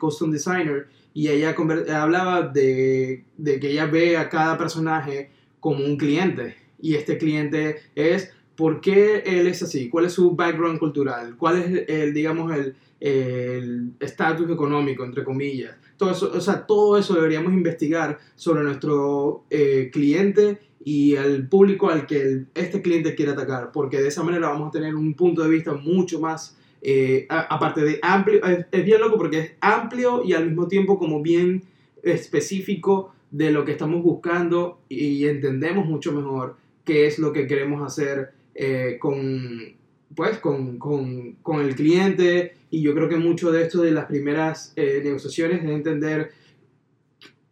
[0.00, 1.54] custom designer y ella
[1.94, 6.56] hablaba de, de, que ella ve a cada personaje como un cliente.
[6.80, 11.62] Y este cliente es por qué él es así, cuál es su background cultural, cuál
[11.62, 12.52] es el, digamos,
[13.00, 15.76] el estatus económico, entre comillas.
[15.96, 21.88] Todo eso, o sea, todo eso deberíamos investigar sobre nuestro eh, cliente y el público
[21.88, 25.42] al que este cliente quiere atacar, porque de esa manera vamos a tener un punto
[25.42, 30.34] de vista mucho más, eh, aparte de amplio, es, bien loco porque es amplio y
[30.34, 31.62] al mismo tiempo como bien
[32.02, 37.80] específico de lo que estamos buscando y entendemos mucho mejor qué es lo que queremos
[37.80, 39.74] hacer eh, con,
[40.14, 42.54] pues, con, con, con, el cliente.
[42.68, 46.32] Y yo creo que mucho de esto de las primeras eh, negociaciones es entender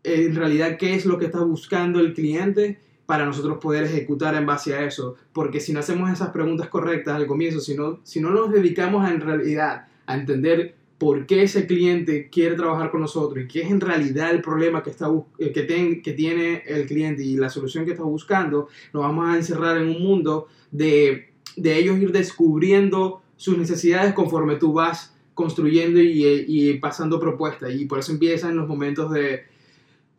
[0.04, 4.46] en realidad qué es lo que está buscando el cliente para nosotros poder ejecutar en
[4.46, 5.16] base a eso.
[5.32, 9.08] Porque si no hacemos esas preguntas correctas al comienzo, si no, si no nos dedicamos
[9.10, 13.70] en realidad a entender por qué ese cliente quiere trabajar con nosotros y qué es
[13.72, 17.84] en realidad el problema que, está, eh, que, que tiene el cliente y la solución
[17.84, 23.20] que está buscando, nos vamos a encerrar en un mundo de, de ellos ir descubriendo
[23.36, 27.74] sus necesidades conforme tú vas construyendo y, y pasando propuestas.
[27.74, 29.42] Y por eso empiezan los momentos de,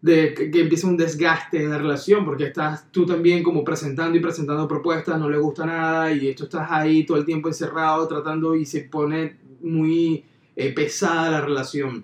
[0.03, 4.21] de que, empieza un desgaste en la relación, porque estás tú también como presentando y
[4.21, 8.53] presentando propuestas, no le gusta nada y esto estás ahí todo el tiempo encerrado tratando
[8.53, 10.25] y se pone muy
[10.57, 12.03] eh, pesada la relación.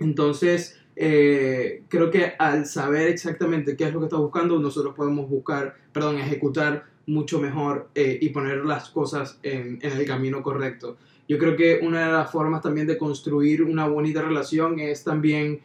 [0.00, 5.30] Entonces, eh, creo que al saber exactamente qué es lo que estás buscando, nosotros podemos
[5.30, 10.96] buscar, perdón, ejecutar mucho mejor eh, y poner las cosas en, en el camino correcto.
[11.28, 15.60] Yo creo que una de las formas también de construir una bonita relación es también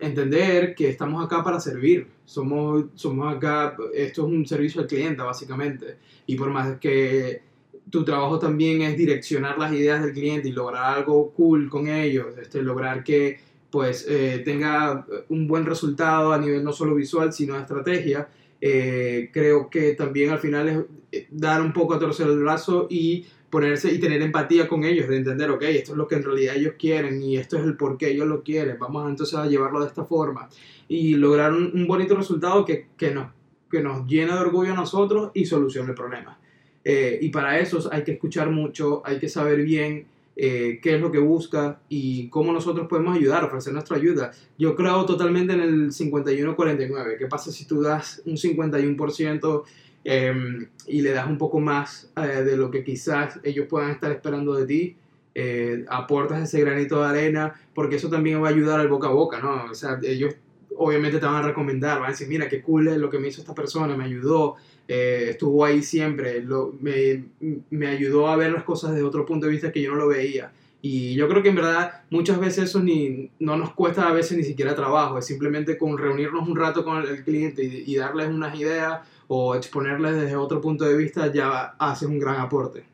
[0.00, 2.08] entender que estamos acá para servir.
[2.24, 5.96] Somos, somos acá, esto es un servicio al cliente básicamente.
[6.26, 7.42] Y por más que
[7.90, 12.36] tu trabajo también es direccionar las ideas del cliente y lograr algo cool con ellos,
[12.40, 17.54] este, lograr que pues eh, tenga un buen resultado a nivel no solo visual, sino
[17.54, 18.28] de estrategia.
[18.60, 20.78] Eh, creo que también al final es
[21.12, 25.08] eh, dar un poco a torcer el brazo y ponerse y tener empatía con ellos,
[25.08, 27.76] de entender, ok, esto es lo que en realidad ellos quieren y esto es el
[27.76, 30.48] por qué ellos lo quieren, vamos entonces a llevarlo de esta forma
[30.88, 33.32] y lograr un, bonito resultado que, que, nos,
[33.70, 36.38] que nos llena de orgullo a nosotros y solucione el problema.
[36.84, 41.00] Eh, y para eso hay que escuchar mucho, hay que saber bien eh, qué es
[41.00, 44.30] lo que busca y cómo nosotros podemos ayudar, ofrecer nuestra ayuda.
[44.56, 47.18] Yo creo totalmente en el 51-49.
[47.18, 49.64] ¿Qué pasa si tú das un 51%?
[50.04, 54.10] Em, y le das un poco más eh, de lo que quizás ellos puedan estar
[54.10, 54.96] esperando de ti,
[55.34, 59.12] eh, aportas ese granito de arena, porque eso también va a ayudar al boca a
[59.12, 59.70] boca, ¿no?
[59.70, 60.34] O sea, ellos
[60.76, 63.28] obviamente te van a recomendar, van a decir, mira, qué cool es lo que me
[63.28, 67.24] hizo esta persona, me ayudó, eh, estuvo ahí siempre, lo, me,
[67.70, 70.08] me, ayudó a ver las cosas desde otro punto de vista que yo no lo
[70.08, 70.52] veía.
[70.80, 74.38] Y yo creo que en verdad muchas veces eso ni, no nos cuesta a veces
[74.38, 78.28] ni siquiera trabajo, es simplemente con reunirnos un rato con el, cliente y, y darles
[78.28, 82.84] unas ideas o exponerles desde otro punto de vista ya hace un gran aporte.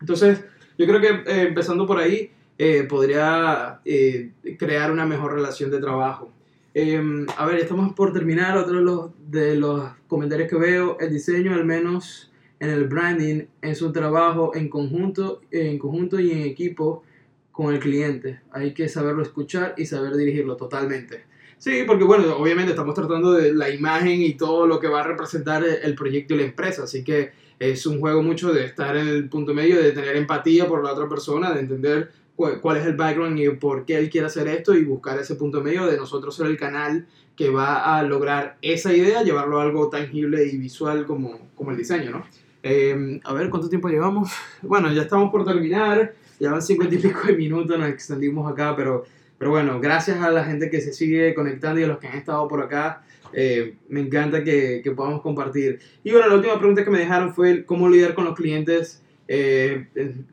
[0.00, 0.44] Entonces,
[0.76, 5.80] yo creo que eh, empezando por ahí, eh, podría eh, crear una mejor relación de
[5.80, 6.32] trabajo.
[6.74, 8.56] Em, a ver, estamos por terminar.
[8.56, 13.92] Otro de los, comentarios que veo, el diseño, al menos en el branding, es un
[13.92, 17.04] trabajo en conjunto, en conjunto y en equipo
[17.52, 18.40] con el cliente.
[18.50, 21.24] Hay que saberlo escuchar y saber dirigirlo totalmente.
[21.58, 25.04] Sí, porque bueno, obviamente estamos tratando de la imagen y todo lo que va a
[25.04, 29.08] representar el proyecto y la empresa, así que es un juego mucho de estar en
[29.08, 32.94] el punto medio, de tener empatía por la otra persona, de entender cuál, es el
[32.94, 36.36] background y por qué él quiere hacer esto y buscar ese punto medio de nosotros
[36.36, 41.06] ser el canal que va a lograr esa idea, llevarlo a algo tangible y visual
[41.06, 42.24] como, como el diseño, ¿no?
[42.62, 44.30] Em, a ver, ¿cuánto tiempo llevamos?
[44.62, 49.04] Bueno, ya estamos por terminar, llevan cincuenta y pico de minutos, nos extendimos acá, pero
[49.38, 52.18] pero bueno, gracias a la gente que se sigue conectando y a los que han
[52.18, 53.02] estado por acá.
[53.32, 55.78] Eh, me encanta que, que, podamos compartir.
[56.02, 59.86] Y bueno, la última pregunta que me dejaron fue cómo lidiar con los clientes eh,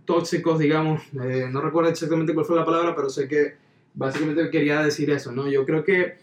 [0.05, 1.01] tóxicos, digamos.
[1.23, 3.55] Eh, no recuerdo exactamente cuál fue la palabra, pero sé que
[3.93, 5.47] básicamente quería decir eso, ¿no?
[5.47, 6.15] Yo creo que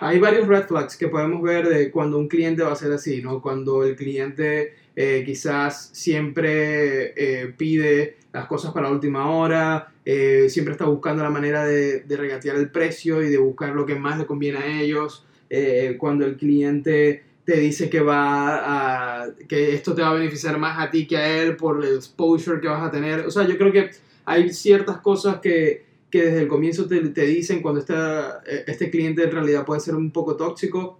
[0.00, 3.22] hay varios red flags que podemos ver de cuando un cliente va a ser así,
[3.22, 3.40] ¿no?
[3.40, 11.22] Cuando el cliente quizás siempre pide las cosas para última hora, eh, siempre está buscando
[11.22, 14.58] la manera de, de, regatear el precio y de buscar lo que más le conviene
[14.58, 15.26] a ellos.
[15.50, 20.58] Eh, cuando el cliente te dice que va a, que esto te va a beneficiar
[20.58, 23.26] más a ti que a él por el exposure que vas a tener.
[23.26, 23.90] O sea, yo creo que
[24.24, 28.90] hay ciertas cosas que, que desde el comienzo te, te dicen cuando esta, eh, este
[28.90, 30.98] cliente en realidad puede ser un poco tóxico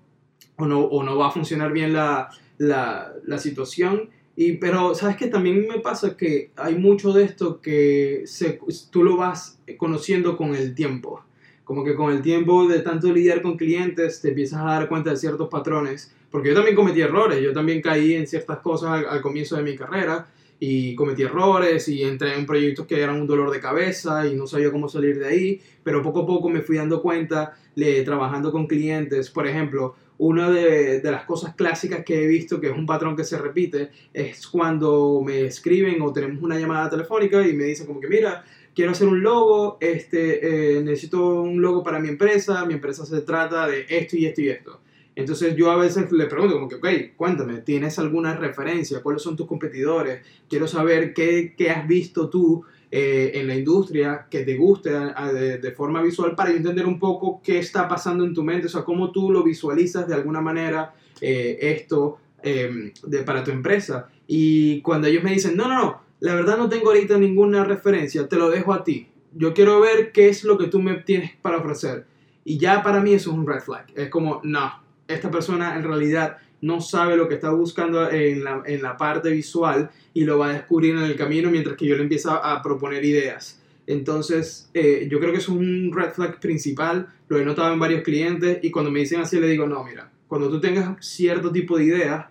[0.57, 2.29] o no, o no va a funcionar bien la,
[2.59, 4.11] la, la situación.
[4.35, 8.59] Y, pero, ¿sabes que También me pasa que hay mucho de esto que se,
[8.91, 11.23] tú lo vas conociendo con el tiempo.
[11.65, 15.11] Como que con el tiempo de tanto lidiar con clientes te empiezas a dar cuenta
[15.11, 16.15] de ciertos patrones.
[16.31, 19.63] Porque yo también cometí errores, yo también caí en ciertas cosas al, al comienzo de
[19.63, 20.29] mi carrera
[20.65, 24.47] y cometí errores y entré en proyectos que eran un dolor de cabeza y no
[24.47, 28.53] sabía cómo salir de ahí, pero poco a poco me fui dando cuenta, le, trabajando
[28.53, 32.77] con clientes, por ejemplo, una de, de, las cosas clásicas que he visto, que es
[32.77, 37.53] un patrón que se repite, es cuando me escriben o tenemos una llamada telefónica y
[37.55, 38.45] me dicen como que, mira,
[38.75, 43.21] quiero hacer un logo, este, eh, necesito un logo para mi empresa, mi empresa se
[43.23, 44.81] trata de esto y esto y esto.
[45.15, 49.03] Entonces yo a veces le pregunto como que, ok, cuéntame, ¿tienes alguna referencia?
[49.03, 50.23] ¿Cuáles son tus competidores?
[50.49, 52.65] Quiero saber qué, qué has visto tú
[52.95, 57.59] eh, en la industria que te guste de, forma visual para entender un poco qué
[57.59, 61.57] está pasando en tu mente, o sea, cómo tú lo visualizas de alguna manera eh,
[61.59, 64.11] esto eh, de, para tu empresa.
[64.27, 68.29] Y cuando ellos me dicen, no, no, no, la verdad no tengo ahorita ninguna referencia,
[68.29, 69.09] te lo dejo a ti.
[69.33, 72.05] Yo quiero ver qué es lo que tú me tienes para ofrecer.
[72.45, 73.87] Y ya para mí eso es un red flag.
[73.95, 74.71] Es como, no,
[75.09, 79.31] esta persona en realidad no sabe lo que está buscando en la, en la, parte
[79.31, 82.63] visual y lo va a descubrir en el camino mientras que yo le empiezo a
[82.63, 83.61] proponer ideas.
[83.87, 88.03] Entonces, eh, yo creo que es un red flag principal, lo he notado en varios
[88.03, 91.77] clientes y cuando me dicen así le digo, no, mira, cuando tú tengas cierto tipo
[91.77, 92.27] de ideas,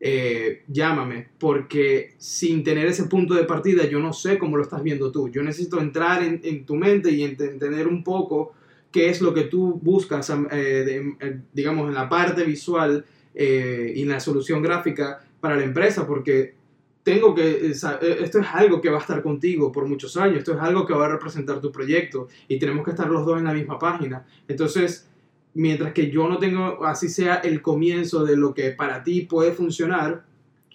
[0.00, 4.82] eh, llámame, porque sin tener ese punto de partida yo no sé cómo lo estás
[4.82, 5.28] viendo tú.
[5.28, 8.54] Yo necesito entrar en, en tu mente y entender un poco
[8.92, 13.04] qué es lo que tú buscas, eh, eh, digamos, en la parte visual
[13.34, 16.54] eh, y la solución gráfica para la empresa, porque
[17.02, 20.54] tengo que, eh, esto es algo que va a estar contigo por muchos años, esto
[20.54, 23.44] es algo que va a representar tu proyecto y tenemos que estar los dos en
[23.44, 24.24] la misma página.
[24.46, 25.08] Entonces,
[25.54, 29.52] mientras que yo no tengo, así sea el comienzo de lo que para ti puede
[29.52, 30.24] funcionar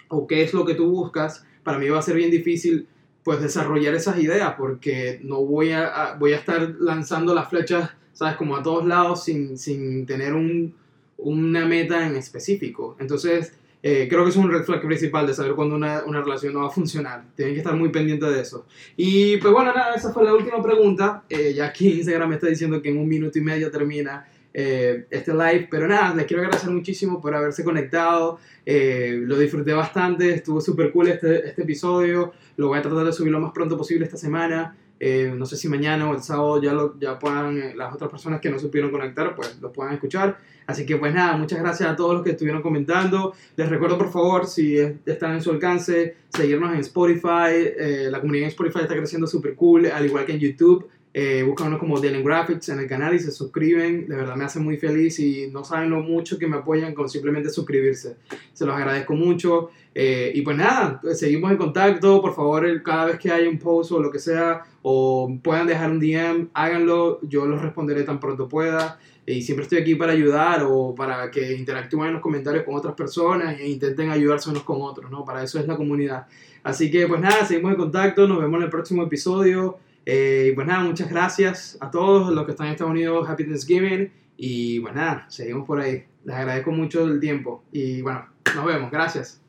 [0.10, 2.88] o qué es lo que tú buscas, para mí va a ser bien difícil
[3.24, 8.36] pues desarrollar esas ideas porque no voy a voy a estar lanzando las flechas ¿sabes?
[8.36, 10.74] Como a todos lados sin, sin tener un,
[11.18, 12.96] una meta en específico.
[13.00, 13.54] Entonces,
[13.84, 16.62] eh, creo que es un red flag principal de saber cuándo una, una, relación no
[16.62, 17.24] va a funcionar.
[17.36, 18.66] Tienen que estar muy pendientes de eso.
[18.96, 21.24] Y pues bueno, nada, esa fue la última pregunta.
[21.30, 25.06] Eh, ya aquí Instagram me está diciendo que en un minuto y medio termina eh,
[25.12, 25.68] este live.
[25.70, 28.40] Pero nada, les quiero agradecer muchísimo por haberse conectado.
[28.66, 32.34] Lo disfruté bastante, estuvo súper cool este, este episodio.
[32.58, 34.76] Lo voy a tratar de subir lo más pronto posible esta semana.
[35.00, 38.50] No sé si mañana o el sábado ya, lo, ya puedan, las otras personas que
[38.50, 40.38] no supieron conectar, pues lo puedan escuchar.
[40.68, 43.34] Así que pues nada, muchas gracias a todos los que estuvieron comentando.
[43.56, 47.54] Les recuerdo por favor, si están en su alcance, seguirnos en Spotify.
[47.56, 50.90] Eh, la comunidad en Spotify está creciendo súper cool, al igual que en YouTube.
[51.14, 54.08] Eh, búscanos como Dylan Graphics en el canal y se suscriben.
[54.08, 57.10] De verdad me hace muy feliz y no saben lo mucho que me apoyan con
[57.10, 58.18] simplemente suscribirse.
[58.54, 59.70] Se los agradezco mucho.
[59.96, 62.22] Eh, y pues nada, pues seguimos en contacto.
[62.22, 65.90] Por favor, cada vez que haya un post o lo que sea, o puedan dejar
[65.90, 67.20] un DM, háganlo.
[67.24, 69.00] Yo los responderé tan pronto pueda.
[69.30, 72.96] Y siempre estoy aquí para ayudar o para que interactúen en los comentarios con otras
[72.96, 75.26] personas e intenten ayudarse unos con otros, ¿no?
[75.26, 76.28] Para eso es la comunidad.
[76.64, 78.26] Así que pues nada, seguimos en contacto.
[78.26, 79.80] Nos vemos en el próximo episodio.
[80.06, 83.28] Eh, y pues nada, muchas gracias a todos los que están en Estados Unidos.
[83.28, 84.10] Happy Thanksgiving.
[84.38, 86.06] Y pues nada, seguimos por ahí.
[86.24, 87.66] Les agradezco mucho el tiempo.
[87.74, 88.26] Y bueno,
[88.56, 88.90] nos vemos.
[88.90, 89.42] Gracias.